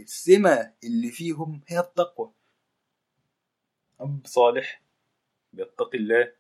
السمة 0.03 0.73
اللي 0.85 1.11
فيهم 1.11 1.61
هي 1.67 1.79
التقوى. 1.79 2.33
أب 4.01 4.27
صالح 4.27 4.83
بيتقي 5.53 5.99
الله. 5.99 6.33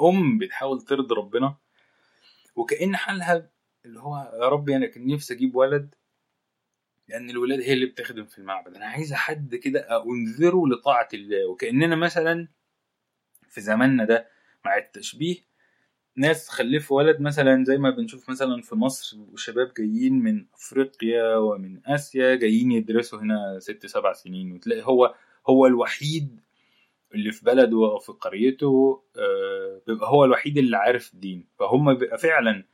أم 0.00 0.38
بتحاول 0.38 0.80
ترضي 0.82 1.14
ربنا. 1.14 1.56
وكأن 2.56 2.96
حالها 2.96 3.50
اللي 3.84 4.00
هو 4.00 4.16
يا 4.42 4.48
رب 4.48 4.70
أنا 4.70 4.86
كان 4.86 5.06
نفسي 5.06 5.34
أجيب 5.34 5.54
ولد 5.56 5.94
لأن 7.08 7.30
الولاد 7.30 7.60
هي 7.60 7.72
اللي 7.72 7.86
بتخدم 7.86 8.26
في 8.26 8.38
المعبد. 8.38 8.74
أنا 8.74 8.86
عايز 8.86 9.12
حد 9.12 9.54
كده 9.54 10.02
أنذره 10.02 10.68
لطاعة 10.68 11.08
الله. 11.14 11.46
وكأننا 11.46 11.96
مثلا 11.96 12.48
في 13.48 13.60
زماننا 13.60 14.04
ده 14.04 14.28
مع 14.64 14.76
التشبيه 14.76 15.36
ناس 16.16 16.48
خلفوا 16.48 16.96
ولد 16.96 17.20
مثلا 17.20 17.64
زي 17.64 17.78
ما 17.78 17.90
بنشوف 17.90 18.30
مثلا 18.30 18.62
في 18.62 18.74
مصر 18.74 19.16
وشباب 19.32 19.72
جايين 19.78 20.12
من 20.14 20.46
أفريقيا 20.54 21.36
ومن 21.36 21.80
آسيا 21.86 22.34
جايين 22.34 22.72
يدرسوا 22.72 23.18
هنا 23.20 23.58
ست 23.58 23.86
سبع 23.86 24.12
سنين. 24.12 24.52
وتلاقي 24.52 24.82
هو 24.82 25.14
هو 25.48 25.66
الوحيد 25.66 26.40
اللي 27.14 27.32
في 27.32 27.44
بلده 27.44 27.76
أو 27.76 27.98
في 27.98 28.12
قريته 28.12 29.02
آه، 29.16 29.82
بيبقى 29.86 30.08
هو 30.10 30.24
الوحيد 30.24 30.58
اللي 30.58 30.76
عارف 30.76 31.14
الدين. 31.14 31.46
فهم 31.58 31.94
بيبقى 31.94 32.18
فعلا 32.18 32.64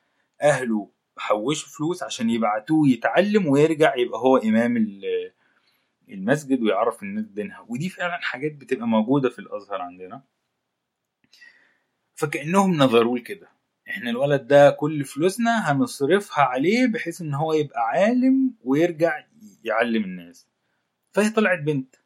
أهله 0.42 0.90
حوشوا 1.16 1.68
فلوس 1.68 2.02
عشان 2.02 2.30
يبعتوه 2.30 2.88
يتعلم 2.88 3.46
ويرجع 3.46 3.96
يبقى 3.96 4.18
هو 4.20 4.36
إمام 4.36 5.00
المسجد 6.08 6.62
ويعرف 6.62 7.02
الناس 7.02 7.24
دينها. 7.24 7.66
ودي 7.68 7.88
فعلا 7.88 8.18
حاجات 8.22 8.52
بتبقى 8.52 8.88
موجودة 8.88 9.30
في 9.30 9.38
الأزهر 9.38 9.82
عندنا. 9.82 10.22
فكأنهم 12.20 12.76
نظروا 12.76 13.18
كده. 13.18 13.48
إحنا 13.88 14.10
الولد 14.10 14.46
ده 14.46 14.70
كل 14.70 15.04
فلوسنا 15.04 15.72
هنصرفها 15.72 16.44
عليه 16.44 16.86
بحيث 16.86 17.20
إن 17.20 17.34
هو 17.34 17.52
يبقى 17.52 17.80
عالم 17.80 18.54
ويرجع 18.64 19.24
يعلم 19.64 20.04
الناس. 20.04 20.46
فهي 21.12 21.30
طلعت 21.30 21.58
بنت. 21.58 21.96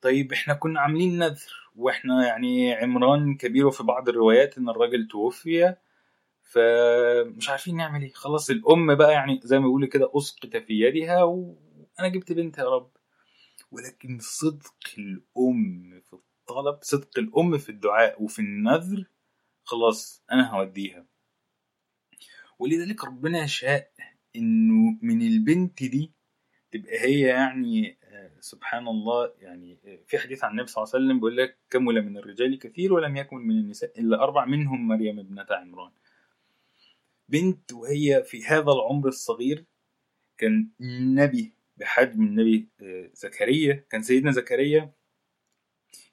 طيب 0.00 0.32
إحنا 0.32 0.54
كنا 0.54 0.80
عاملين 0.80 1.18
نذر 1.18 1.52
وإحنا 1.76 2.26
يعني 2.26 2.74
عمران 2.74 3.34
كبير 3.36 3.70
في 3.70 3.82
بعض 3.82 4.08
الروايات 4.08 4.58
إن 4.58 4.68
الراجل 4.68 5.08
توفي 5.08 5.74
فمش 6.42 7.50
عارفين 7.50 7.76
نعمل 7.76 8.02
إيه. 8.02 8.12
خلاص 8.12 8.50
الأم 8.50 8.94
بقى 8.94 9.12
يعني 9.12 9.40
زي 9.44 9.58
ما 9.58 9.64
بيقولوا 9.64 9.88
كده 9.88 10.10
اسقط 10.14 10.56
في 10.56 10.80
يدها 10.80 11.22
وأنا 11.22 12.08
جبت 12.08 12.32
بنت 12.32 12.58
يا 12.58 12.64
رب. 12.64 12.90
ولكن 13.72 14.18
صدق 14.20 14.74
الأم 14.98 16.00
في 16.10 16.16
الطلب 16.50 16.78
صدق 16.82 17.18
الأم 17.18 17.58
في 17.58 17.68
الدعاء 17.68 18.22
وفي 18.22 18.38
النذر 18.38 19.04
خلاص 19.64 20.24
أنا 20.32 20.54
هوديها. 20.54 21.06
ولذلك 22.58 23.04
ربنا 23.04 23.46
شاء 23.46 23.90
إنه 24.36 24.98
من 25.02 25.22
البنت 25.22 25.82
دي 25.82 26.12
تبقى 26.70 27.00
هي 27.00 27.20
يعني 27.20 27.98
آه، 28.04 28.30
سبحان 28.40 28.88
الله 28.88 29.32
يعني 29.38 29.78
آه، 29.84 29.98
في 30.06 30.18
حديث 30.18 30.44
عن 30.44 30.50
النبي 30.50 30.66
صلى 30.66 30.82
الله 30.82 30.94
عليه 30.94 31.04
وسلم 31.04 31.18
بيقول 31.18 31.36
لك 31.36 31.58
كمل 31.70 32.02
من 32.02 32.16
الرجال 32.16 32.58
كثير 32.58 32.92
ولم 32.92 33.16
يكمل 33.16 33.40
من 33.40 33.58
النساء 33.58 34.00
إلا 34.00 34.22
أربع 34.22 34.44
منهم 34.44 34.88
مريم 34.88 35.18
ابنة 35.18 35.46
عمران. 35.50 35.90
بنت 37.28 37.72
وهي 37.72 38.22
في 38.24 38.44
هذا 38.44 38.72
العمر 38.72 39.08
الصغير 39.08 39.64
كان 40.38 40.68
نبي 41.14 41.52
بحجم 41.76 42.24
النبي 42.24 42.68
آه، 42.82 43.10
زكريا 43.14 43.84
كان 43.90 44.02
سيدنا 44.02 44.30
زكريا 44.30 44.92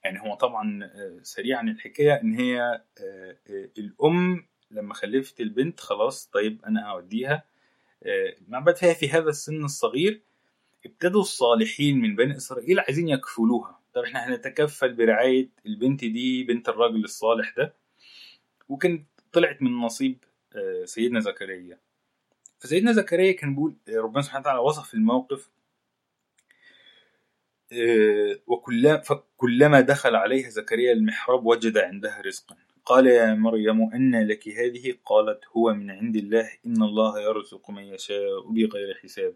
يعني 0.04 0.22
هو 0.22 0.36
طبعا 0.36 0.84
آه، 0.84 1.20
سريعا 1.24 1.62
الحكاية 1.62 2.22
إن 2.22 2.34
هي 2.34 2.82
آه، 3.02 3.38
الأم 3.78 4.46
لما 4.72 4.94
خلفت 4.94 5.42
البنت 5.42 5.80
خلاص 5.80 6.26
طيب 6.26 6.62
أنا 6.66 6.92
هوديها 6.92 7.44
المعبد 8.06 8.76
فيها 8.76 8.94
في 8.94 9.10
هذا 9.10 9.30
السن 9.30 9.64
الصغير 9.66 10.22
ابتدوا 10.86 11.22
الصالحين 11.22 12.02
من 12.02 12.16
بني 12.16 12.38
إسرائيل 12.38 12.80
عايزين 12.80 13.10
يكفلوها. 13.10 13.80
طب 13.94 14.02
إحنا 14.02 14.28
هنتكفل 14.28 14.94
برعاية 14.94 15.50
البنت 15.66 16.00
دي 16.06 16.44
بنت 16.44 16.70
الراجل 16.70 17.04
الصالح 17.04 17.54
ده؟ 17.58 17.74
وكانت 18.70 19.08
طلعت 19.32 19.62
من 19.62 19.72
نصيب 19.72 20.24
سيدنا 20.86 21.20
زكريا. 21.20 21.80
فسيدنا 22.60 22.92
زكريا 22.92 23.32
كان 23.32 23.56
بيقول 23.56 23.76
ربنا 23.90 24.22
سبحانه 24.22 24.42
وتعالى 24.42 24.60
وصف 24.60 24.94
الموقف 24.94 25.50
آه، 27.74 28.40
وكلما 28.48 29.82
دخل 29.82 30.16
عليها 30.16 30.50
زكريا 30.50 30.94
المحراب 30.94 31.46
وجد 31.46 31.78
عندها 31.78 32.22
رزقا. 32.22 32.56
قال 32.86 33.08
يا 33.08 33.34
مريم 33.34 33.82
أن 33.94 34.28
لك 34.28 34.48
هذه؟ 34.50 34.98
قالت 35.06 35.40
هو 35.58 35.74
من 35.74 35.92
عند 35.92 36.16
الله. 36.16 36.50
إن 36.66 36.84
الله 36.84 37.22
يرزق 37.22 37.70
من 37.70 37.84
يشاء 37.84 38.42
بغير 38.50 39.00
حساب. 39.04 39.36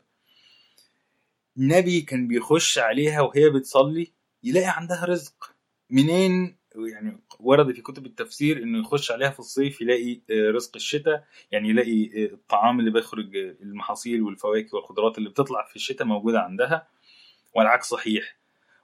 النبي 1.58 2.02
كان 2.02 2.28
بيخش 2.28 2.80
عليها 2.80 3.22
وهي 3.22 3.50
بتصلي 3.50 4.12
يلاقي 4.44 4.78
عندها 4.78 5.06
رزق. 5.06 5.56
منين؟ 5.90 6.58
يعني 6.76 7.20
ورد 7.40 7.76
في 7.76 7.82
كتب 7.82 8.06
التفسير 8.06 8.64
إنه 8.64 8.80
يخش 8.80 9.12
عليها 9.12 9.30
في 9.30 9.40
الصيف 9.40 9.82
يلاقي 9.82 10.22
آه، 10.30 10.52
رزق 10.52 10.76
الشتاء. 10.76 11.28
يعني 11.52 11.70
يلاقي 11.70 12.06
آه، 12.06 12.34
الطعام 12.34 12.80
اللي 12.80 12.92
بيخرج 12.92 13.36
المحاصيل 13.38 14.22
والفواكه 14.22 14.76
والخضروات 14.76 15.18
اللي 15.18 15.30
بتطلع 15.30 15.66
في 15.70 15.76
الشتاء 15.76 16.08
موجودة 16.08 16.40
عندها. 16.40 16.88
والعكس 17.54 17.88
صحيح. 17.88 18.38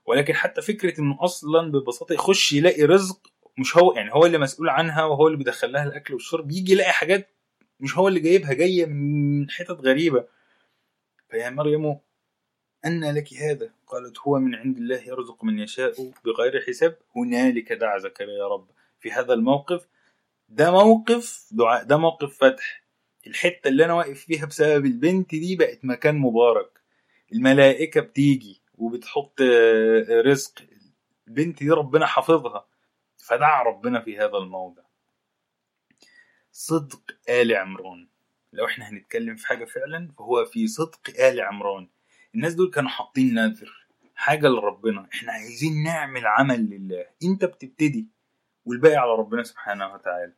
ولكن 0.06 0.34
حتى 0.34 0.62
فكرة 0.62 1.00
إنه 1.00 1.18
أصلا 1.20 1.72
ببساطة 1.72 2.12
يخش 2.12 2.52
يلاقي 2.52 2.82
رزق 2.82 3.20
مش 3.58 3.76
هو 3.76 3.92
يعني 3.92 4.14
هو 4.14 4.26
اللي 4.26 4.38
مسؤول 4.38 4.68
عنها 4.68 5.04
وهو 5.04 5.26
اللي 5.26 5.38
بيدخل 5.38 5.72
لها 5.72 5.84
الأكل 5.84 6.14
والشرب 6.14 6.50
يجي 6.50 6.72
يلاقي 6.72 6.92
حاجات 6.92 7.28
مش 7.80 7.98
هو 7.98 8.08
اللي 8.08 8.20
جايبها 8.20 8.52
جاية 8.52 8.86
من 8.86 9.50
حتت 9.50 9.70
غريبة. 9.80 10.24
فيا 11.30 11.50
مريم 11.50 11.98
أن 12.86 13.14
لك 13.14 13.34
هذا؟ 13.34 13.70
قالت 13.86 14.18
هو 14.18 14.38
من 14.38 14.54
عند 14.54 14.76
الله 14.76 14.96
يرزق 14.96 15.44
من 15.44 15.58
يشاء 15.58 16.12
بغير 16.24 16.64
حساب. 16.66 16.98
هنالك 17.16 17.72
دعا 17.72 17.98
زكريا 17.98 18.48
رب 18.48 18.66
في 19.00 19.12
هذا 19.12 19.34
الموقف. 19.34 19.86
ده 20.48 20.70
موقف 20.70 21.48
دعاء 21.50 21.84
ده 21.84 21.96
موقف 21.96 22.38
فتح. 22.38 22.84
الحتة 23.26 23.68
اللي 23.68 23.84
أنا 23.84 23.94
واقف 23.94 24.20
فيها 24.20 24.46
بسبب 24.46 24.86
البنت 24.86 25.30
دي 25.30 25.56
بقت 25.56 25.84
مكان 25.84 26.14
مبارك. 26.18 26.77
الملائكة 27.32 28.00
بتيجي 28.00 28.60
وبتحط 28.78 29.40
آه، 29.40 30.20
رزق. 30.20 30.52
البنت 31.28 31.58
دي 31.58 31.70
ربنا 31.70 32.06
حافظها 32.06 32.66
فدعا 33.16 33.62
ربنا 33.62 34.00
في 34.00 34.18
هذا 34.18 34.36
الموضع. 34.36 34.82
صدق 36.52 37.00
آل 37.28 37.56
عمران. 37.56 38.08
لو 38.52 38.66
إحنا 38.66 38.88
هنتكلم 38.88 39.36
في 39.36 39.46
حاجة 39.46 39.64
فعلا 39.64 40.12
فهو 40.18 40.44
في 40.44 40.68
صدق 40.68 41.00
آل 41.20 41.40
عمران. 41.40 41.88
الناس 42.34 42.54
دول 42.54 42.70
كانوا 42.70 42.90
حاطين 42.90 43.34
نذر 43.34 43.86
حاجة 44.14 44.46
لربنا. 44.48 45.08
إحنا 45.14 45.32
عايزين 45.32 45.82
نعمل 45.82 46.26
عمل 46.26 46.70
لله. 46.70 47.06
أنت 47.24 47.44
بتبتدي 47.44 48.06
والباقي 48.64 48.96
على 48.96 49.10
ربنا 49.10 49.42
سبحانه 49.42 49.94
وتعالى. 49.94 50.32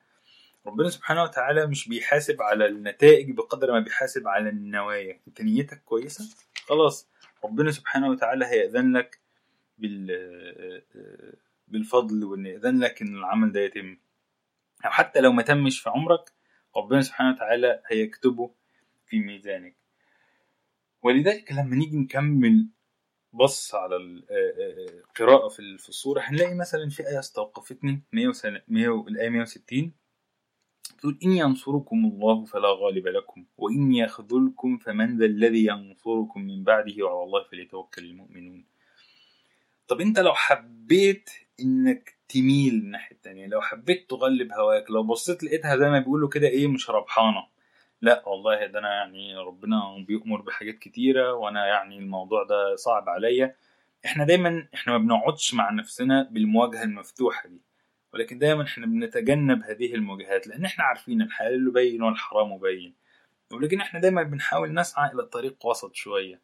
ربنا 0.67 0.91
سبحانه 0.91 1.23
وتعالى 1.23 1.67
مش 1.67 1.89
بيحاسب 1.89 2.43
على 2.43 2.67
النتائج 2.67 3.31
بقدر 3.31 3.73
ما 3.73 3.81
بيحاسب 3.81 4.29
على 4.29 4.49
النوايا. 4.49 5.21
انت 5.29 5.41
نيتك 5.43 5.83
كويسة؟ 5.85 6.25
خلاص 6.71 7.09
ربنا 7.45 7.71
سبحانه 7.71 8.09
وتعالى 8.11 8.47
هيأذن 8.47 8.97
لك 8.97 9.21
بال 9.79 10.07
بالفضل 11.69 12.25
وإن 12.25 12.47
يأذن 12.47 12.81
لك 12.81 13.03
إن 13.03 13.17
العمل 13.17 13.53
ده 13.53 13.61
يتم. 13.61 13.97
أو 14.85 14.91
حتى 14.91 15.21
لو 15.21 15.33
ما 15.33 15.43
تمش 15.43 15.81
في 15.81 15.91
عمرك 15.91 16.33
ربنا 16.77 17.01
سبحانه 17.03 17.35
وتعالى 17.35 17.83
هيكتبه 17.87 18.55
في 19.07 19.21
ميزانك. 19.21 19.77
ولذلك 21.03 21.53
لما 21.53 21.77
نيجي 21.77 21.97
نكمل 21.97 22.69
بص 23.33 23.75
على 23.75 23.97
القراءة 23.97 25.49
في 25.49 25.89
الصورة 25.89 26.21
هنلاقي 26.21 26.55
مثلا 26.55 26.89
في 26.91 27.09
آية 27.09 27.19
استوقفتني 27.19 28.03
100 28.13 28.33
الآية 29.09 29.29
160 29.29 29.93
تقول 31.01 31.19
إن 31.25 31.31
ينصركم 31.31 32.05
الله 32.05 32.45
فلا 32.45 32.69
غالب 32.69 33.07
لكم 33.09 33.45
وإن 33.59 33.93
يخذلكم 33.93 34.79
فمن 34.79 35.19
ذا 35.19 35.25
الذي 35.25 35.67
ينصركم 35.67 36.41
من 36.41 36.65
بعده 36.65 37.05
وعلى 37.05 37.23
الله 37.25 37.43
فليتوكل 37.43 38.05
المؤمنون. 38.05 38.65
طب 39.89 40.01
أنت 40.01 40.19
لو 40.19 40.35
حبيت 40.35 41.31
إنك 41.61 42.17
تميل 42.29 42.75
الناحية 42.75 43.17
التانية 43.17 43.47
لو 43.47 43.61
حبيت 43.61 44.11
تغلب 44.11 44.53
هواك 44.53 44.91
لو 44.91 45.03
بصيت 45.03 45.45
لقيتها 45.45 45.77
زي 45.77 45.91
ما 45.91 45.99
بيقولوا 45.99 46.29
كده 46.29 46.49
إيه 46.49 46.67
مش 46.69 46.91
ربحانة. 46.91 47.47
لا 48.03 48.29
والله 48.29 48.67
ده 48.67 48.79
أنا 48.79 48.89
يعني 48.95 49.37
ربنا 49.37 50.05
بيأمر 50.09 50.41
بحاجات 50.41 50.79
كتيرة 50.79 51.33
وأنا 51.35 51.67
يعني 51.67 51.99
الموضوع 51.99 52.45
ده 52.45 52.77
صعب 52.77 53.09
عليا. 53.09 53.55
إحنا 54.05 54.25
دايما 54.25 54.69
إحنا 54.75 54.93
ما 54.93 54.99
بنقعدش 54.99 55.55
مع 55.55 55.71
نفسنا 55.71 56.29
بالمواجهة 56.31 56.83
المفتوحة 56.83 57.49
دي. 57.49 57.61
ولكن 58.15 58.39
دايما 58.39 58.63
إحنا 58.63 58.87
بنتجنب 58.87 59.63
هذه 59.63 59.95
المواجهات 59.95 60.47
لأن 60.47 60.65
إحنا 60.65 60.85
عارفين 60.85 61.23
الحلال 61.23 61.71
بين 61.71 62.03
والحرام 62.03 62.59
بين 62.59 62.95
ولكن 63.53 63.81
إحنا 63.81 64.01
دايما 64.01 64.23
بنحاول 64.23 64.75
نسعى 64.75 65.13
إلى 65.13 65.23
طريق 65.23 65.67
وسط 65.67 65.95
شوية. 65.95 66.41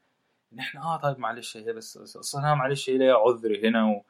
إن 0.53 0.59
إحنا 0.59 0.83
آه 0.83 0.97
طيب 0.97 1.19
معلش 1.19 1.57
هي 1.57 1.73
بس 1.73 1.97
أصل 2.17 2.39
أنا 2.39 2.55
معلش 2.55 2.91
هي 2.91 2.99
ليا 2.99 3.15
عذر 3.15 3.61
هنا 3.69 3.87
و... 3.87 4.05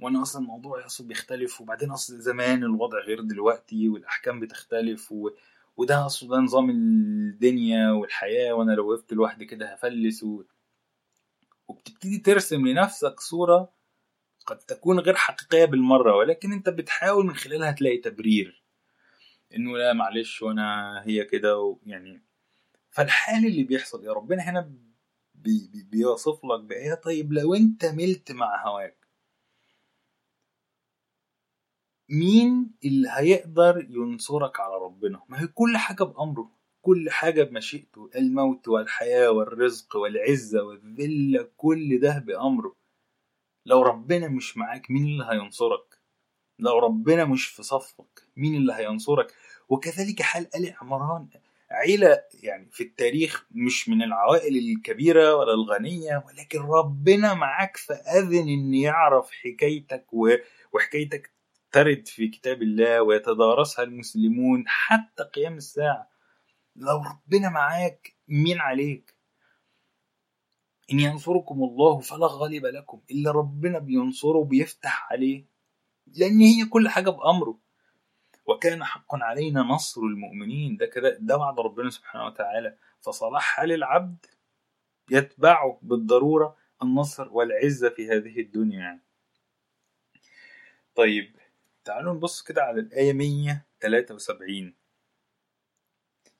وأنا 0.00 0.22
أصلا 0.22 0.42
الموضوع 0.42 0.86
أصلا 0.86 1.08
بيختلف 1.08 1.60
وبعدين 1.60 1.90
أصل 1.90 2.18
زمان 2.20 2.62
الوضع 2.64 2.98
غير 2.98 3.20
دلوقتي 3.20 3.88
والأحكام 3.88 4.40
بتختلف 4.40 5.12
و... 5.12 5.30
وده 5.76 6.06
أصل 6.06 6.28
ده 6.28 6.36
نظام 6.36 6.70
الدنيا 6.70 7.90
والحياة 7.90 8.52
وأنا 8.52 8.72
لو 8.72 8.90
وقفت 8.90 9.12
لوحدي 9.12 9.44
كده 9.44 9.72
هفلس 9.72 10.22
و... 10.22 10.42
وبتبتدي 11.68 12.18
ترسم 12.18 12.66
لنفسك 12.66 13.20
صورة 13.20 13.72
قد 14.48 14.58
تكون 14.58 14.98
غير 15.00 15.14
حقيقية 15.14 15.64
بالمرة 15.64 16.16
ولكن 16.16 16.52
أنت 16.52 16.68
بتحاول 16.68 17.26
من 17.26 17.36
خلالها 17.36 17.72
تلاقي 17.72 17.98
تبرير. 17.98 18.64
إنه 19.56 19.78
لا 19.78 19.92
معلش 19.92 20.42
وأنا 20.42 21.02
هي 21.06 21.24
كده 21.24 21.78
يعني 21.86 22.24
فالحال 22.90 23.46
اللي 23.46 23.64
بيحصل 23.64 24.04
يا 24.04 24.12
ربنا 24.12 24.42
هنا 24.42 24.60
بي 25.34 25.68
بي 25.72 25.82
بيوصف 25.82 26.44
لك 26.44 26.60
بإية. 26.60 26.94
طيب 26.94 27.32
لو 27.32 27.54
أنت 27.54 27.84
ملت 27.84 28.32
مع 28.32 28.66
هواك 28.66 28.98
مين 32.10 32.70
اللي 32.84 33.08
هيقدر 33.12 33.86
ينصرك 33.90 34.60
على 34.60 34.74
ربنا؟ 34.74 35.22
ما 35.28 35.42
هي 35.42 35.46
كل 35.46 35.76
حاجة 35.76 36.04
بأمره. 36.04 36.50
كل 36.82 37.10
حاجة 37.10 37.42
بمشيئته 37.42 38.10
الموت 38.16 38.68
والحياة 38.68 39.30
والرزق 39.30 39.96
والعزة 39.96 40.62
والذلة 40.62 41.50
كل 41.56 42.00
ده 42.00 42.18
بأمره. 42.18 42.77
لو 43.68 43.82
ربنا 43.82 44.28
مش 44.28 44.56
معاك 44.56 44.90
مين 44.90 45.04
اللي 45.04 45.26
هينصرك؟ 45.30 45.98
لو 46.58 46.78
ربنا 46.78 47.24
مش 47.24 47.46
في 47.46 47.62
صفك 47.62 48.22
مين 48.36 48.54
اللي 48.54 48.72
هينصرك؟ 48.72 49.34
وكذلك 49.68 50.22
حال 50.22 50.56
آل 50.56 50.74
عمران. 50.80 51.28
عيلة 51.70 52.22
يعني 52.34 52.68
في 52.72 52.82
التاريخ 52.82 53.46
مش 53.50 53.88
من 53.88 54.02
العوائل 54.02 54.56
الكبيرة 54.58 55.34
ولا 55.34 55.54
الغنية 55.54 56.24
ولكن 56.26 56.58
ربنا 56.58 57.34
معاك 57.34 57.76
فأذن 57.76 58.48
إن 58.48 58.74
يعرف 58.74 59.30
حكايتك 59.30 60.06
وحكايتك 60.72 61.30
ترد 61.72 62.08
في 62.08 62.28
كتاب 62.28 62.62
الله 62.62 63.02
ويتدارسها 63.02 63.82
المسلمون 63.84 64.64
حتى 64.66 65.22
قيام 65.22 65.56
الساعة. 65.56 66.08
لو 66.76 67.02
ربنا 67.02 67.48
معاك 67.48 68.16
مين 68.28 68.58
عليك؟ 68.60 69.17
إن 70.92 71.00
ينصركم 71.00 71.62
الله 71.62 72.00
فلا 72.00 72.26
غالب 72.30 72.66
لكم 72.66 73.00
إلا 73.10 73.30
ربنا 73.30 73.78
بينصره 73.78 74.38
وبيفتح 74.38 75.12
عليه. 75.12 75.44
لأن 76.06 76.40
هي 76.40 76.64
كل 76.64 76.88
حاجة 76.88 77.10
بأمره. 77.10 77.58
وكان 78.46 78.84
حقا 78.84 79.18
علينا 79.22 79.62
نصر 79.62 80.00
المؤمنين. 80.00 80.76
ده 80.76 80.86
كده 80.86 81.18
ده 81.20 81.36
وعد 81.36 81.60
ربنا 81.60 81.90
سبحانه 81.90 82.26
وتعالى. 82.26 82.78
فصلاح 83.00 83.42
حال 83.42 83.72
العبد 83.72 84.26
يتبعه 85.10 85.78
بالضرورة 85.82 86.56
النصر 86.82 87.28
والعزة 87.32 87.88
في 87.88 88.08
هذه 88.08 88.40
الدنيا؟ 88.40 88.78
يعني. 88.78 89.02
طيب 90.94 91.36
تعالوا 91.84 92.14
نبص 92.14 92.42
كده 92.42 92.62
على 92.62 92.80
الآية 92.80 93.12
173 93.12 94.74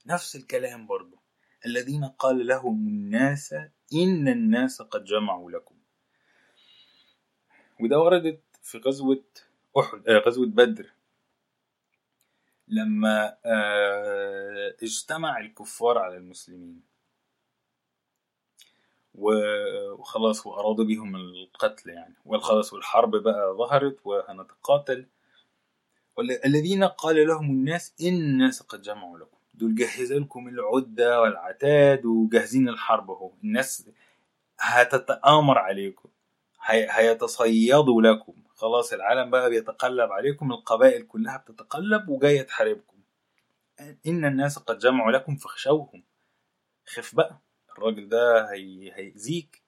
نفس 0.07 0.37
الكلام 0.37 0.87
برضو. 0.87 1.19
الذين 1.67 2.05
قال 2.05 2.47
لهم 2.47 2.89
الناس 2.89 3.55
إن 3.95 4.29
الناس 4.29 4.83
قد 4.83 5.05
جمعوا 5.05 5.51
لكم. 5.51 5.75
وده 7.81 7.99
وردت 7.99 8.43
في 8.63 8.79
غزوة 8.79 9.25
أحد 9.79 10.09
آه 10.09 10.19
غزوة 10.19 10.47
بدر. 10.47 10.93
لما 12.69 13.37
آه 13.45 14.77
اجتمع 14.83 15.39
الكفار 15.39 15.99
على 15.99 16.17
المسلمين. 16.17 16.83
وخلاص 19.15 20.47
وأرادوا 20.47 20.85
بهم 20.85 21.17
القتل 21.17 21.91
يعني. 21.91 22.15
وخلاص 22.25 22.73
والحرب 22.73 23.17
بقى 23.17 23.55
ظهرت 23.59 24.07
وهنتقاتل. 24.07 25.07
الذين 26.45 26.85
قال 26.85 27.27
لهم 27.27 27.51
الناس 27.51 27.95
إن 28.01 28.15
الناس 28.15 28.63
قد 28.63 28.83
جمعوا 28.83 29.19
لكم. 29.19 29.38
دول 29.59 29.75
جهز 29.75 30.13
لكم 30.13 30.49
العدة 30.49 31.21
والعتاد 31.21 32.07
وجاهزين 32.07 32.69
الحرب 32.69 33.11
اهو. 33.11 33.33
الناس 33.45 33.89
هتتآمر 34.61 35.59
عليكم. 35.59 36.09
هيتصيدوا 36.71 38.03
لكم. 38.03 38.35
خلاص 38.55 38.93
العالم 38.93 39.31
بقى 39.31 39.51
بيتقلب 39.51 40.13
عليكم 40.13 40.53
القبائل 40.53 41.03
كلها 41.03 41.37
بتتقلب 41.37 42.09
وجاية 42.09 42.43
تحاربكم. 42.43 42.97
إن 44.07 44.25
الناس 44.25 44.59
قد 44.59 44.79
جمعوا 44.79 45.13
لكم 45.13 45.37
فاخشوهم 45.37 46.03
خف 46.87 47.15
بقى. 47.15 47.39
الراجل 47.73 48.09
ده 48.09 48.51
هي... 48.53 48.93
هيأذيك. 48.95 49.63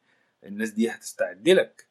الناس 0.44 0.70
دي 0.70 0.90
هتستعد 0.90 1.48
لك 1.48 1.86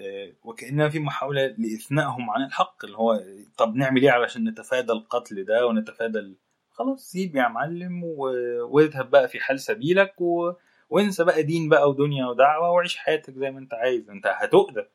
آه، 0.00 0.32
وكأنها 0.44 0.88
في 0.88 0.98
محاولة 0.98 1.46
لإثنائهم 1.58 2.30
عن 2.30 2.42
الحق. 2.42 2.84
اللي 2.84 2.96
هو 2.98 3.24
طب 3.56 3.74
نعمل 3.76 4.02
إيه 4.02 4.10
علشان 4.10 4.48
نتفادى 4.48 4.92
القتل 4.92 5.44
ده 5.44 5.66
ونتفادى 5.66 6.34
خلاص 6.80 7.10
سيب 7.10 7.36
يا 7.36 7.48
معلم. 7.48 8.04
واذهب 8.04 9.10
بقى 9.10 9.28
في 9.28 9.40
حال 9.40 9.60
سبيلك 9.60 10.20
و... 10.20 10.52
وانسى 10.90 11.24
بقى 11.24 11.42
دين 11.42 11.68
بقى 11.68 11.90
ودنيا 11.90 12.26
ودعوة 12.26 12.70
وعيش 12.70 12.96
حياتك 12.96 13.34
زي 13.34 13.50
ما 13.50 13.58
انت 13.58 13.74
عايز 13.74 14.10
انت 14.10 14.26
هتؤذى 14.26 14.86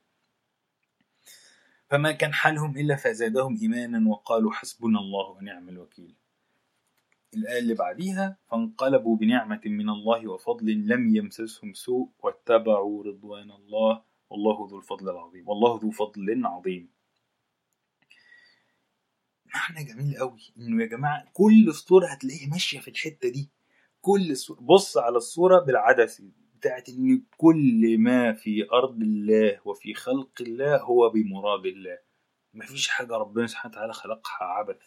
فما 1.89 2.11
كان 2.11 2.33
حالهم 2.33 2.77
إلا 2.77 2.95
فزادهم 2.95 3.57
إيمانا 3.61 4.09
وقالوا 4.09 4.51
حسبنا 4.51 4.99
الله 4.99 5.29
ونعم 5.29 5.69
الوكيل 5.69 6.15
الآية 7.33 7.59
اللي 7.59 7.73
بعديها 7.73 8.37
فانقلبوا 8.51 9.17
بنعمة 9.17 9.61
من 9.65 9.89
الله 9.89 10.27
وفضل 10.27 10.87
لم 10.87 11.15
يمسسهم 11.15 11.73
سوء 11.73 12.09
واتبعوا 12.19 13.03
رضوان 13.03 13.51
الله 13.51 14.01
والله 14.29 14.67
ذو 14.71 14.77
الفضل 14.77 15.09
العظيم 15.09 15.49
والله 15.49 15.79
ذو 15.83 15.91
فضل 15.91 16.45
عظيم 16.45 16.89
معنى 19.55 19.83
جميل 19.83 20.17
قوي 20.17 20.53
إنه 20.57 20.83
يا 20.83 20.87
جماعة 20.87 21.25
كل 21.33 21.69
اسطوره 21.69 22.07
هتلاقيها 22.07 22.49
ماشية 22.49 22.79
في 22.79 22.87
الحتة 22.87 23.29
دي. 23.29 23.51
كل 24.01 24.37
سورة 24.37 24.59
بص 24.59 24.97
على 24.97 25.17
الصورة 25.17 25.59
بالعدسه 25.59 26.31
بتاعت 26.55 26.89
إن 26.89 27.23
كل 27.37 27.95
ما 27.99 28.33
في 28.33 28.67
أرض 28.73 29.01
الله 29.01 29.59
وفي 29.65 29.93
خلق 29.93 30.31
الله 30.41 30.81
هو 30.81 31.09
بمراد 31.09 31.65
الله. 31.65 31.97
مفيش 32.53 32.87
حاجة 32.87 33.13
ربنا 33.13 33.47
سبحانه 33.47 33.73
وتعالى 33.75 33.93
خلقها 33.93 34.43
عبث. 34.45 34.81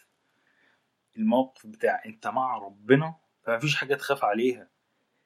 الموقف 1.17 1.67
بتاع 1.67 2.03
أنت 2.05 2.27
مع 2.27 2.57
ربنا 2.57 3.15
فمفيش 3.43 3.75
حاجة 3.75 3.95
تخاف 3.95 4.23
عليها. 4.25 4.69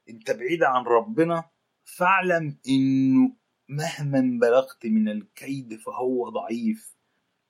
أنت 0.10 0.32
بعيد 0.32 0.63
عن 0.63 0.84
ربنا 0.84 1.49
فاعلم 1.84 2.60
إنه 2.69 3.36
مهما 3.69 4.39
بلغت 4.41 4.86
من 4.86 5.10
الكيد 5.10 5.75
فهو 5.79 6.29
ضعيف. 6.29 6.92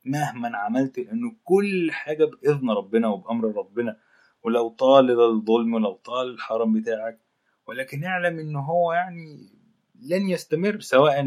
مهما 0.05 0.57
عملت 0.57 0.97
انه 0.97 1.35
كل 1.43 1.91
حاجة 1.91 2.25
بإذن 2.25 2.69
ربنا 2.69 3.07
وبأمر 3.07 3.55
ربنا. 3.57 3.97
ولو 4.43 4.69
طال 4.69 5.19
الظلم 5.21 5.73
ولو 5.73 5.93
طال 5.93 6.29
الحرام 6.33 6.73
بتاعك 6.73 7.19
ولكن 7.67 8.03
اعلم 8.03 8.39
انه 8.39 8.59
هو 8.59 8.93
يعني 8.93 9.53
لن 10.01 10.29
يستمر 10.29 10.79
سواء 10.79 11.23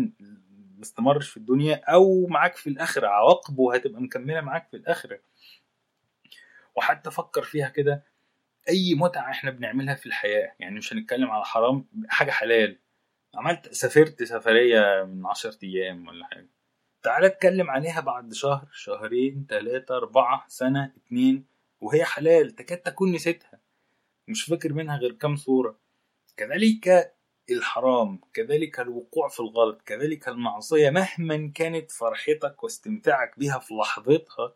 ما 0.76 0.82
استمرش 0.82 1.28
في 1.28 1.36
الدنيا 1.36 1.80
أو 1.84 2.26
معاك 2.26 2.56
في 2.56 2.70
الآخرة. 2.70 3.06
عواقبه 3.08 3.74
هتبقى 3.74 4.02
مكملة 4.02 4.40
معاك 4.40 4.68
في 4.68 4.76
الآخرة. 4.76 5.18
وحتى 6.76 7.10
فكر 7.10 7.42
فيها 7.42 7.68
كده 7.68 8.04
أي 8.68 8.94
متعة 8.94 9.30
إحنا 9.30 9.50
بنعملها 9.50 9.94
في 9.94 10.06
الحياة. 10.06 10.52
يعني 10.60 10.76
مش 10.76 10.92
هنتكلم 10.92 11.30
على 11.30 11.44
حرام 11.44 11.86
حاجة 12.08 12.30
حلال. 12.30 12.78
عملت 13.34 13.72
سافرت 13.72 14.22
سفرية 14.22 15.04
من 15.04 15.26
عشرة 15.26 15.58
أيام 15.62 16.08
ولا 16.08 16.26
حاجة. 16.26 16.48
تعال 17.02 17.24
اتكلم 17.24 17.70
عليها 17.70 18.00
بعد 18.00 18.32
شهر 18.32 18.68
شهرين 18.72 19.46
ثلاثة 19.50 19.96
أربعة 19.96 20.44
سنة 20.48 20.92
اتنين 20.96 21.46
وهي 21.80 22.04
حلال 22.04 22.50
تكاد 22.50 22.78
تكون 22.78 23.12
نسيتها. 23.12 23.60
مش 24.28 24.44
فاكر 24.44 24.72
منها 24.72 24.96
غير 24.96 25.12
كام 25.12 25.36
صورة. 25.36 25.78
كذلك 26.36 27.14
الحرام 27.50 28.20
كذلك 28.34 28.80
الوقوع 28.80 29.28
في 29.28 29.40
الغلط 29.40 29.82
كذلك 29.82 30.28
المعصية 30.28 30.90
مهما 30.90 31.52
كانت 31.54 31.90
فرحتك 31.90 32.62
واستمتاعك 32.64 33.38
بها 33.38 33.58
في 33.58 33.74
لحظتها. 33.74 34.54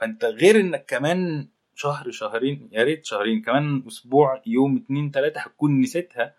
فأنت 0.00 0.24
غير 0.24 0.60
إنك 0.60 0.84
كمان 0.86 1.48
شهر 1.74 2.10
شهرين 2.10 2.68
يا 2.72 2.82
ريت 2.84 3.04
شهرين 3.04 3.42
كمان 3.42 3.84
أسبوع 3.86 4.42
يوم 4.46 4.76
اتنين 4.76 5.10
تلاتة 5.10 5.40
هتكون 5.40 5.80
نسيتها. 5.80 6.34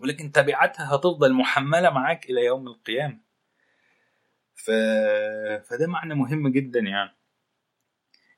ولكن 0.00 0.32
تبعاتها 0.32 0.94
هتفضل 0.94 1.32
محملة 1.34 1.90
معاك 1.90 2.30
إلى 2.30 2.44
يوم 2.44 2.68
القيامة. 2.68 3.29
ف... 4.64 4.70
فده 5.68 5.86
معنى 5.86 6.14
مهم 6.14 6.48
جدا 6.48 6.80
يعني. 6.80 7.16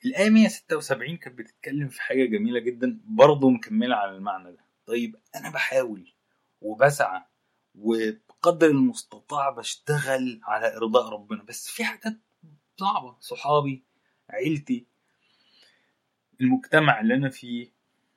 الآية 0.04 0.30
176 0.30 1.16
كانت 1.16 1.38
بتتكلم 1.38 1.88
في 1.88 2.02
حاجة 2.02 2.24
جميلة 2.24 2.60
جدا 2.60 3.00
برضه 3.04 3.50
مكملة 3.50 3.96
على 3.96 4.16
المعنى 4.16 4.52
ده. 4.52 4.64
طيب 4.86 5.16
أنا 5.36 5.50
بحاول 5.50 6.12
وبسعى 6.60 7.22
وبقدر 7.74 8.66
المستطاع 8.66 9.50
بشتغل 9.50 10.40
على 10.44 10.76
إرضاء 10.76 11.08
ربنا 11.08 11.42
بس 11.42 11.68
في 11.68 11.84
حاجات 11.84 12.18
صعبة. 12.76 13.16
صحابي 13.20 13.84
عيلتي 14.30 14.86
المجتمع 16.40 17.00
اللي 17.00 17.14
أنا 17.14 17.30
فيه 17.30 17.72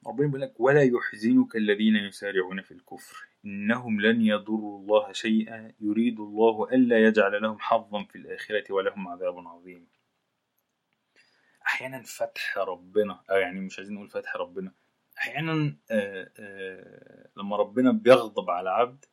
ربنا 0.07 0.27
بيقول 0.27 0.41
لك 0.41 0.59
ولا 0.59 0.83
يحزنك 0.83 1.55
الذين 1.55 1.95
يسارعون 1.95 2.61
في 2.61 2.71
الكفر. 2.71 3.27
إنهم 3.45 4.01
لن 4.01 4.21
يضروا 4.21 4.79
الله 4.79 5.11
شيئا 5.13 5.73
يريد 5.79 6.19
الله 6.19 6.69
ألا 6.71 7.07
يجعل 7.07 7.41
لهم 7.41 7.59
حظا 7.59 8.03
في 8.03 8.15
الآخرة 8.15 8.73
ولهم 8.73 9.07
عذاب 9.07 9.47
عظيم. 9.47 9.87
أحيانا 11.67 12.03
فتح 12.03 12.57
ربنا 12.57 13.23
أو 13.31 13.35
يعني 13.35 13.59
مش 13.59 13.77
عايزين 13.77 13.95
نقول 13.95 14.09
فتح 14.09 14.35
ربنا 14.35 14.71
أحيانا 15.17 15.75
آآ 15.91 16.31
آآ 16.39 17.29
لما 17.37 17.57
ربنا 17.57 17.91
بيغضب 17.91 18.49
على 18.49 18.69
عبد 18.69 19.05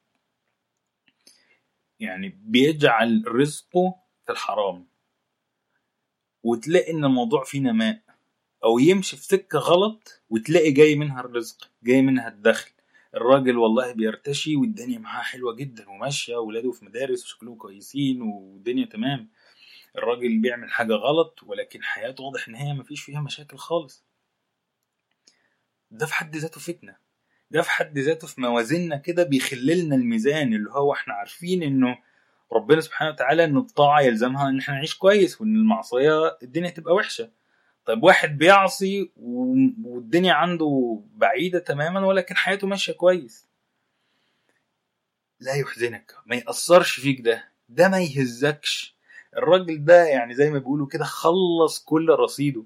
يعني 2.00 2.28
بيجعل 2.28 3.24
رزقه 3.26 3.94
في 4.26 4.32
الحرام. 4.32 4.86
وتلاقي 6.42 6.92
إن 6.92 7.04
الموضوع 7.04 7.44
فيه 7.44 7.60
نماء 7.60 8.02
أو 8.64 8.78
يمشي 8.78 9.16
في 9.16 9.24
سكة 9.24 9.58
غلط 9.58 10.22
وتلاقي 10.30 10.70
جاي 10.70 10.96
منها 10.96 11.20
الرزق 11.20 11.70
جاي 11.82 12.02
منها 12.02 12.28
الدخل. 12.28 12.70
الراجل 13.14 13.56
والله 13.58 13.92
بيرتشي 13.92 14.56
والدنيا 14.56 14.98
معاه 14.98 15.22
حلوة 15.22 15.54
جدا 15.54 15.88
وماشية 15.90 16.36
ولاده 16.36 16.72
في 16.72 16.84
مدارس 16.84 17.24
وشكلهم 17.24 17.56
كويسين 17.56 18.22
والدنيا 18.22 18.86
تمام. 18.86 19.28
الراجل 19.98 20.38
بيعمل 20.38 20.70
حاجة 20.70 20.92
غلط 20.92 21.40
ولكن 21.42 21.82
حياته 21.82 22.24
واضح 22.24 22.48
إن 22.48 22.54
هي 22.54 22.72
مفيش 22.74 23.02
فيها 23.02 23.20
مشاكل 23.20 23.56
خالص. 23.56 24.04
ده 25.90 26.06
في 26.06 26.14
حد 26.14 26.36
ذاته 26.36 26.60
فتنة. 26.60 26.96
ده 27.50 27.62
في 27.62 27.70
حد 27.70 27.98
ذاته 27.98 28.26
في 28.26 28.40
موازيننا 28.40 28.96
كده 28.96 29.22
بيخللنا 29.24 29.96
الميزان 29.96 30.54
اللي 30.54 30.70
هو 30.70 30.92
إحنا 30.92 31.14
عارفين 31.14 31.62
إنه 31.62 31.98
ربنا 32.52 32.80
سبحانه 32.80 33.10
وتعالى 33.10 33.44
إن 33.44 33.56
الطاعة 33.56 34.00
يلزمها 34.00 34.48
إن 34.48 34.58
إحنا 34.58 34.74
نعيش 34.74 34.94
كويس 34.98 35.40
وإن 35.40 35.56
المعصية 35.56 36.38
الدنيا 36.42 36.70
تبقى 36.70 36.94
وحشة. 36.94 37.30
طيب 37.84 38.02
واحد 38.02 38.38
بيعصي 38.38 39.10
والدنيا 39.16 40.32
عنده 40.32 41.00
بعيدة 41.14 41.58
تماما 41.58 42.06
ولكن 42.06 42.36
حياته 42.36 42.66
ماشية 42.66 42.92
كويس. 42.92 43.46
لا 45.40 45.54
يحزنك 45.54 46.14
ما 46.26 46.36
يأثرش 46.36 47.00
فيك 47.00 47.20
ده 47.20 47.48
ده 47.68 47.88
ما 47.88 47.98
يهزكش. 48.00 48.96
الراجل 49.36 49.84
ده 49.84 50.04
يعني 50.04 50.34
زي 50.34 50.50
ما 50.50 50.58
بيقولوا 50.58 50.86
كده 50.86 51.04
خلص 51.04 51.84
كل 51.84 52.08
رصيده. 52.10 52.64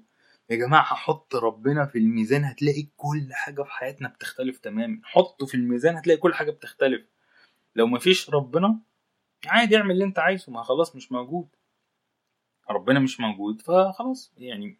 يا 0.49 0.55
جماعة 0.55 0.83
حط 0.83 1.35
ربنا 1.35 1.85
في 1.85 1.97
الميزان 1.97 2.43
هتلاقي 2.43 2.87
كل 2.97 3.27
حاجة 3.31 3.61
في 3.63 3.71
حياتنا 3.71 4.07
بتختلف 4.09 4.57
تماما. 4.57 4.99
حطه 5.03 5.45
في 5.45 5.55
الميزان 5.55 5.95
هتلاقي 5.97 6.17
كل 6.17 6.33
حاجة 6.33 6.51
بتختلف. 6.51 7.01
لو 7.75 7.87
مفيش 7.87 8.29
ربنا 8.29 8.79
عادي 9.45 9.77
اعمل 9.77 9.91
اللي 9.91 10.03
انت 10.03 10.19
عايزه 10.19 10.51
ما 10.51 10.63
خلاص 10.63 10.95
مش 10.95 11.11
موجود. 11.11 11.47
ربنا 12.69 12.99
مش 12.99 13.19
موجود 13.19 13.61
فخلاص 13.61 14.31
يعني 14.37 14.77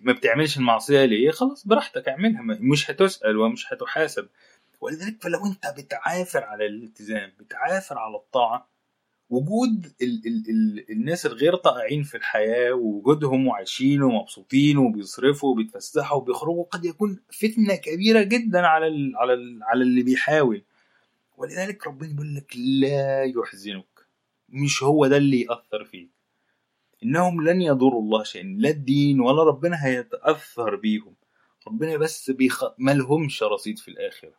ما 0.00 0.12
بتعملش 0.12 0.56
المعصية 0.58 1.04
ليه؟ 1.04 1.30
خلاص 1.30 1.66
براحتك 1.66 2.08
اعملها 2.08 2.42
مش 2.42 2.90
هتسأل 2.90 3.36
ومش 3.36 3.72
هتحاسب. 3.72 4.28
ولذلك 4.80 5.22
فلو 5.22 5.46
انت 5.46 5.74
بتعافر 5.80 6.44
على 6.44 6.66
الالتزام 6.66 7.32
بتعافر 7.40 7.98
على 7.98 8.16
الطاعة 8.16 8.70
وجود 9.30 9.86
ال 10.02 10.22
ال 10.26 10.50
ال 10.50 10.90
الناس 10.90 11.26
الغير 11.26 11.56
طائعين 11.56 12.02
في 12.02 12.16
الحياة 12.16 12.72
ووجودهم 12.72 13.46
وعايشين 13.46 14.02
ومبسوطين 14.02 14.78
وبيصرفوا 14.78 15.50
وبيتفسحوا 15.50 16.18
وبيخرجوا 16.18 16.64
قد 16.64 16.84
يكون 16.84 17.20
فتنة 17.32 17.74
كبيرة 17.74 18.22
جدا 18.22 18.66
على 18.66 18.86
ال 18.86 19.16
على 19.16 19.32
ال 19.34 19.60
على 19.62 19.82
اللي 19.82 20.02
بيحاول. 20.02 20.62
ولذلك 21.36 21.86
ربنا 21.86 22.12
بيقول 22.12 22.34
لك 22.34 22.56
لا 22.56 23.24
يحزنك. 23.24 23.86
مش 24.48 24.82
هو 24.82 25.06
ده 25.06 25.16
اللي 25.16 25.40
يأثر 25.40 25.84
فيك. 25.84 26.10
إنهم 27.02 27.44
لن 27.48 27.62
يضروا 27.62 28.02
الله 28.02 28.22
شيئا. 28.22 28.44
لا 28.58 28.68
الدين 28.68 29.20
ولا 29.20 29.42
ربنا 29.42 29.86
هيتأثر 29.86 30.76
بيهم. 30.76 31.14
ربنا 31.66 31.96
بس 31.96 32.30
بيخ... 32.30 32.64
ملهمش 32.78 33.42
رصيد 33.42 33.78
في 33.78 33.88
الآخرة. 33.88 34.34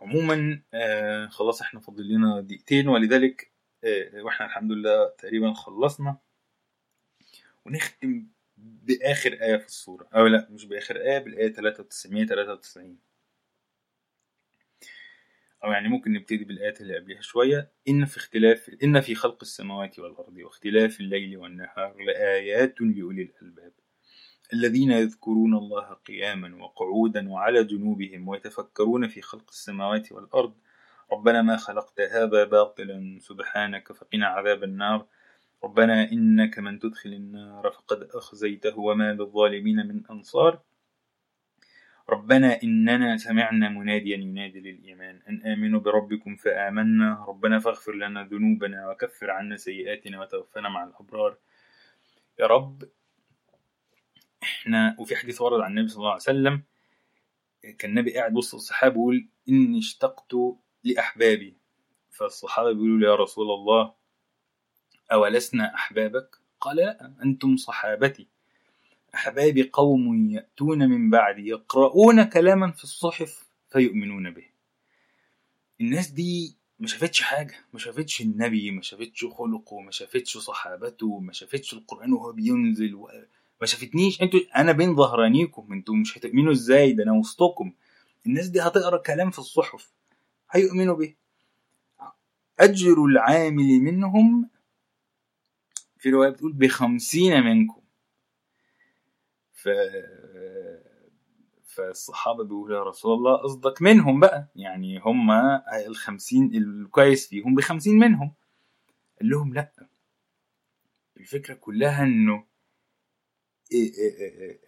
عموما 0.00 0.62
آه 0.74 1.26
خلاص 1.26 1.60
إحنا 1.62 1.80
فاضل 1.80 2.08
لنا 2.08 2.40
دقيقتين 2.40 2.88
ولذلك 2.88 3.50
آه 3.84 4.22
وإحنا 4.22 4.46
الحمد 4.46 4.72
لله 4.72 5.08
تقريبا 5.18 5.52
خلصنا. 5.52 6.16
ونختم 7.66 8.26
بآخر 8.56 9.32
آية 9.32 9.56
في 9.56 9.66
السورة. 9.66 10.08
أو 10.14 10.26
لا 10.26 10.48
مش 10.50 10.64
بآخر 10.64 10.96
آية 10.96 11.18
بالآية 11.18 11.52
93 11.52 13.05
أو 15.64 15.72
يعني 15.72 15.88
ممكن 15.88 16.12
نبتدي 16.12 16.44
بالآيات 16.44 16.80
اللي 16.80 16.96
قبلها 16.98 17.20
شوية. 17.20 17.72
إن 17.88 18.04
في 18.04 18.16
اختلاف 18.16 18.70
إن 18.84 19.00
في 19.00 19.14
خلق 19.14 19.38
السماوات 19.42 19.98
والأرض 19.98 20.36
واختلاف 20.36 21.00
الليل 21.00 21.36
والنهار 21.36 21.96
لآيات 22.06 22.80
لأولي 22.80 23.22
الألباب. 23.22 23.72
الذين 24.52 24.90
يذكرون 24.90 25.54
الله 25.54 25.94
قياما 25.94 26.64
وقعودا 26.64 27.30
وعلى 27.30 27.64
جنوبهم 27.64 28.28
ويتفكرون 28.28 29.08
في 29.08 29.22
خلق 29.22 29.44
السماوات 29.48 30.12
والأرض. 30.12 30.54
ربنا 31.12 31.42
ما 31.42 31.56
خلقت 31.56 32.00
هذا 32.00 32.44
باطلا 32.44 33.18
سبحانك 33.20 33.92
فقنا 33.92 34.26
عذاب 34.26 34.64
النار. 34.64 35.06
ربنا 35.64 36.12
إنك 36.12 36.58
من 36.58 36.78
تدخل 36.78 37.12
النار 37.12 37.70
فقد 37.70 38.02
أخزيته 38.14 38.78
وما 38.78 39.12
للظالمين 39.12 39.76
من 39.86 40.06
أنصار. 40.10 40.62
ربنا 42.10 42.62
إننا 42.62 43.16
سمعنا 43.16 43.68
مناديا 43.68 44.16
ينادي 44.16 44.60
للإيمان 44.60 45.22
أن 45.28 45.42
آمنوا 45.52 45.80
بربكم 45.80 46.36
فآمنا 46.36 47.24
ربنا 47.28 47.58
فاغفر 47.58 47.92
لنا 47.94 48.24
ذنوبنا 48.24 48.90
وكفر 48.90 49.30
عنا 49.30 49.56
سيئاتنا 49.56 50.20
وتوفنا 50.20 50.68
مع 50.68 50.84
الأبرار. 50.84 51.36
يا 52.38 52.46
رب 52.46 52.82
إحنا 54.42 54.96
وفي 54.98 55.16
حديث 55.16 55.40
ورد 55.40 55.60
عن 55.60 55.70
النبي 55.70 55.88
صلى 55.88 55.98
الله 55.98 56.10
عليه 56.10 56.22
وسلم 56.22 56.62
كان 57.78 57.90
النبي 57.90 58.14
قاعد 58.18 58.36
وسط 58.36 58.54
الصحابة 58.54 58.94
بيقول 58.94 59.28
إني 59.48 59.78
اشتقت 59.78 60.34
لأحبابي. 60.84 61.56
فالصحابة 62.10 62.72
بيقولوا 62.72 63.10
يا 63.10 63.14
رسول 63.14 63.50
الله 63.50 63.94
أولسنا 65.12 65.74
أحبابك؟ 65.74 66.36
قال 66.60 66.76
لا 66.76 67.12
أنتم 67.22 67.56
صحابتي. 67.56 68.28
أحبابي 69.14 69.70
قوم 69.72 70.30
يأتون 70.30 70.78
من 70.88 71.10
بعدي 71.10 71.48
يقرؤون 71.48 72.24
كلاما 72.24 72.70
في 72.72 72.84
الصحف 72.84 73.46
فيؤمنون 73.70 74.30
به. 74.30 74.44
الناس 75.80 76.08
دي 76.08 76.56
ما 76.80 76.86
شافتش 76.86 77.22
حاجة 77.22 77.54
ما 77.72 77.78
شافتش 77.78 78.20
النبي 78.20 78.70
ما 78.70 78.82
شافتش 78.82 79.24
خلقه 79.24 79.80
ما 79.80 79.90
شافتش 79.90 80.38
صحابته 80.38 81.18
ما 81.20 81.32
شافتش 81.32 81.74
القرآن 81.74 82.12
وهو 82.12 82.32
بينزل 82.32 82.94
ما 83.60 83.66
شافتنيش. 83.66 84.22
أنتوا 84.22 84.40
أنا 84.56 84.72
بين 84.72 84.96
ظهرانيكم 84.96 85.72
أنتوا 85.72 85.94
مش 85.94 86.18
هتؤمنوا 86.18 86.52
إزاي؟ 86.52 86.92
ده 86.92 87.02
أنا 87.04 87.12
وسطكم. 87.12 87.72
الناس 88.26 88.48
دي 88.48 88.60
هتقرأ 88.60 88.96
كلام 88.96 89.30
في 89.30 89.38
الصحف 89.38 89.92
هيؤمنوا 90.50 90.96
به. 90.96 91.14
أجر 92.60 93.04
العامل 93.04 93.80
منهم 93.80 94.50
في 95.98 96.10
رواية 96.10 96.30
بتقول 96.30 96.52
بخمسين 96.52 97.42
منكم. 97.42 97.80
ف 99.56 99.68
فالصحابة 101.64 102.44
بيقولوا 102.44 102.78
يا 102.78 102.82
رسول 102.84 103.14
الله 103.14 103.36
قصدك 103.36 103.82
منهم 103.82 104.20
بقى. 104.20 104.48
يعني 104.56 104.98
هم 104.98 105.30
الخمسين 105.86 106.54
الكويس 106.54 107.28
فيهم 107.28 107.54
بخمسين 107.54 107.98
منهم. 107.98 108.34
قال 109.20 109.30
لهم 109.30 109.54
لأ. 109.54 109.72
الفكرة 111.16 111.54
كلها 111.54 112.02
إنه 112.04 112.44
إيه 113.72 113.92
إيه 113.94 114.60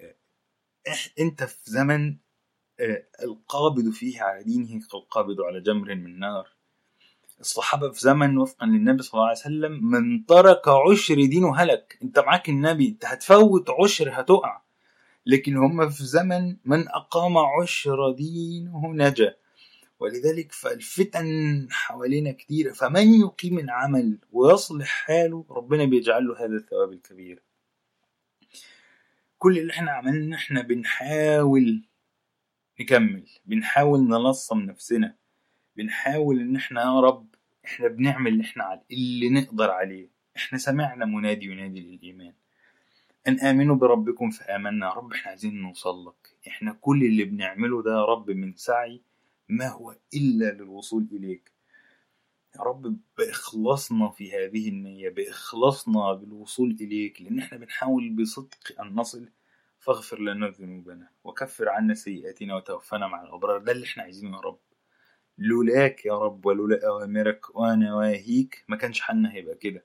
إيه 0.86 0.94
أنت 1.20 1.44
في 1.44 1.70
زمن 1.70 2.16
القابض 3.22 3.90
فيه 3.90 4.22
على 4.22 4.44
دينه 4.44 4.80
كالقابض 4.92 5.40
على 5.40 5.60
جمر 5.60 5.94
من 5.94 6.18
نار. 6.18 6.48
الصحابة 7.40 7.90
في 7.92 8.00
زمن 8.00 8.38
وفقا 8.38 8.66
للنبي 8.66 9.02
صلى 9.02 9.14
الله 9.14 9.28
عليه 9.28 9.38
وسلم 9.38 9.84
من 9.90 10.26
ترك 10.26 10.62
عشر 10.68 11.14
دينه 11.14 11.56
هلك. 11.56 11.98
أنت 12.02 12.18
معاك 12.18 12.48
النبي 12.48 12.88
أنت 12.88 13.04
هتفوت 13.04 13.70
عشر 13.70 14.20
هتقع. 14.20 14.67
لكن 15.26 15.56
هم 15.56 15.88
في 15.88 16.04
زمن 16.04 16.56
من 16.64 16.88
أقام 16.88 17.38
عشر 17.38 18.10
دينه 18.10 18.92
نجا. 18.92 19.36
ولذلك 20.00 20.52
فالفتن 20.52 21.68
حوالينا 21.70 22.32
كتيرة. 22.32 22.72
فمن 22.72 23.14
يقيم 23.14 23.58
العمل 23.58 24.18
ويصلح 24.32 24.86
حاله 24.88 25.44
ربنا 25.50 25.84
بيجعل 25.84 26.26
له 26.26 26.44
هذا 26.44 26.56
الثواب 26.56 26.92
الكبير. 26.92 27.42
كل 29.38 29.58
اللي 29.58 29.72
إحنا 29.72 29.90
عملنا 29.90 30.36
إحنا 30.36 30.62
بنحاول 30.62 31.84
نكمل 32.80 33.26
بنحاول 33.46 34.00
نلصم 34.00 34.60
نفسنا 34.60 35.14
بنحاول 35.76 36.40
إن 36.40 36.56
إحنا 36.56 36.82
يا 36.82 37.00
رب 37.00 37.34
إحنا 37.64 37.88
بنعمل 37.88 38.32
اللي 38.32 38.44
إحنا 38.44 38.64
على 38.64 38.80
اللي 38.90 39.28
نقدر 39.30 39.70
عليه. 39.70 40.10
إحنا 40.36 40.58
سمعنا 40.58 41.04
منادي 41.04 41.46
ينادي 41.46 41.80
للإيمان. 41.80 42.32
أن 43.26 43.40
آمنوا 43.40 43.76
بربكم 43.76 44.30
فآمنا. 44.30 44.86
يا 44.86 44.92
رب 44.92 45.12
إحنا 45.12 45.30
عايزين 45.30 45.62
نوصل 45.62 46.06
لك. 46.06 46.36
إحنا 46.48 46.72
كل 46.80 47.04
اللي 47.04 47.24
بنعمله 47.24 47.82
ده 47.82 47.90
يا 47.90 48.04
رب 48.04 48.30
من 48.30 48.54
سعي 48.56 49.02
ما 49.48 49.68
هو 49.68 49.96
إلا 50.14 50.52
للوصول 50.52 51.08
إليك. 51.12 51.52
يا 52.56 52.60
رب 52.62 52.96
بإخلاصنا 53.18 54.08
في 54.10 54.32
هذه 54.32 54.68
النية 54.68 55.08
بإخلاصنا 55.08 56.12
بالوصول 56.12 56.76
إليك 56.80 57.22
لأن 57.22 57.38
إحنا 57.38 57.58
بنحاول 57.58 58.10
بصدق 58.10 58.80
أن 58.80 58.94
نصل. 58.94 59.28
فاغفر 59.78 60.20
لنا 60.20 60.48
ذنوبنا 60.48 61.08
وكفر 61.24 61.68
عنا 61.68 61.94
سيئاتنا 61.94 62.56
وتوفنا 62.56 63.08
مع 63.08 63.22
الأبرار. 63.22 63.58
ده 63.58 63.72
اللي 63.72 63.84
إحنا 63.84 64.02
عايزينه 64.02 64.36
يا 64.36 64.40
رب. 64.42 64.58
لولاك 65.38 66.06
يا 66.06 66.18
رب 66.18 66.46
ولولا 66.46 66.86
أوامرك 66.88 67.56
ونواهيك 67.56 68.64
ما 68.68 68.76
كانش 68.76 69.00
حالنا 69.00 69.32
هيبقى 69.32 69.54
كده. 69.54 69.84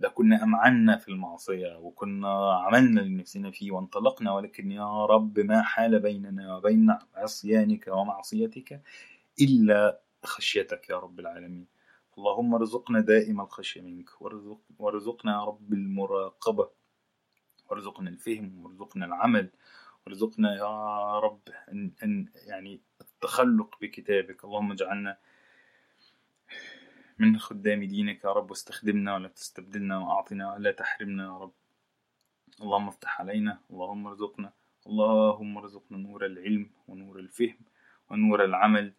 ده 0.00 0.08
كنا 0.08 0.42
أمعنا 0.42 0.96
في 0.96 1.08
المعصية 1.08 1.76
وكنا 1.78 2.52
عملنا 2.54 3.00
لنفسنا 3.00 3.50
فيه 3.50 3.70
وانطلقنا 3.72 4.32
ولكن 4.32 4.70
يا 4.72 5.06
رب 5.06 5.38
ما 5.40 5.62
حال 5.62 6.00
بيننا 6.00 6.56
وبين 6.56 6.96
عصيانك 7.14 7.88
ومعصيتك 7.88 8.82
إلا 9.40 10.00
خشيتك 10.24 10.90
يا 10.90 10.98
رب 10.98 11.20
العالمين. 11.20 11.66
اللهم 12.18 12.54
ارزقنا 12.54 13.00
دائم 13.00 13.40
الخشية 13.40 13.80
منك 13.82 14.22
وارزق 14.22 14.60
وارزقنا 14.78 15.32
يا 15.32 15.44
رب 15.44 15.72
المراقبة 15.72 16.70
وارزقنا 17.70 18.10
الفهم 18.10 18.64
وارزقنا 18.64 19.06
العمل 19.06 19.50
وارزقنا 20.06 20.56
يا 20.56 21.18
رب 21.18 21.40
أن, 21.72 21.92
أن 22.02 22.28
يعني 22.46 22.80
التخلق 23.00 23.78
بكتابك. 23.80 24.44
اللهم 24.44 24.72
اجعلنا 24.72 25.18
من 27.18 27.38
خدام 27.38 27.84
دينك 27.84 28.24
يا 28.24 28.32
رب 28.32 28.50
واستخدمنا 28.50 29.14
ولا 29.14 29.28
تستبدلنا 29.28 29.98
وأعطنا 29.98 30.54
ولا 30.54 30.72
تحرمنا 30.72 31.24
يا 31.24 31.38
رب. 31.38 31.52
اللهم 32.60 32.88
افتح 32.88 33.20
علينا 33.20 33.60
اللهم 33.70 34.06
ارزقنا 34.06 34.52
اللهم 34.86 35.58
ارزقنا 35.58 35.98
نور 35.98 36.26
العلم 36.26 36.70
ونور 36.88 37.18
الفهم 37.18 37.58
ونور 38.10 38.44
العمل 38.44 38.92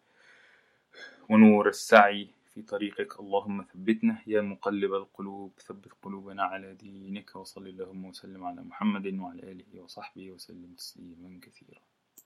ونور 1.28 1.68
السعي 1.68 2.28
في 2.54 2.62
طريقك. 2.62 3.20
اللهم 3.20 3.62
ثبتنا 3.62 4.22
يا 4.26 4.40
مقلب 4.40 4.94
القلوب 4.94 5.52
ثبت 5.58 5.92
قلوبنا 6.02 6.42
على 6.42 6.74
دينك 6.74 7.36
وصل 7.36 7.66
اللهم 7.66 8.04
وسلم 8.04 8.44
على 8.44 8.62
محمد 8.62 9.06
وعلى 9.18 9.42
آله 9.52 9.80
وصحبه 9.80 10.30
وسلم 10.30 10.74
تسليما 10.74 11.40
كثيرا. 11.42 11.80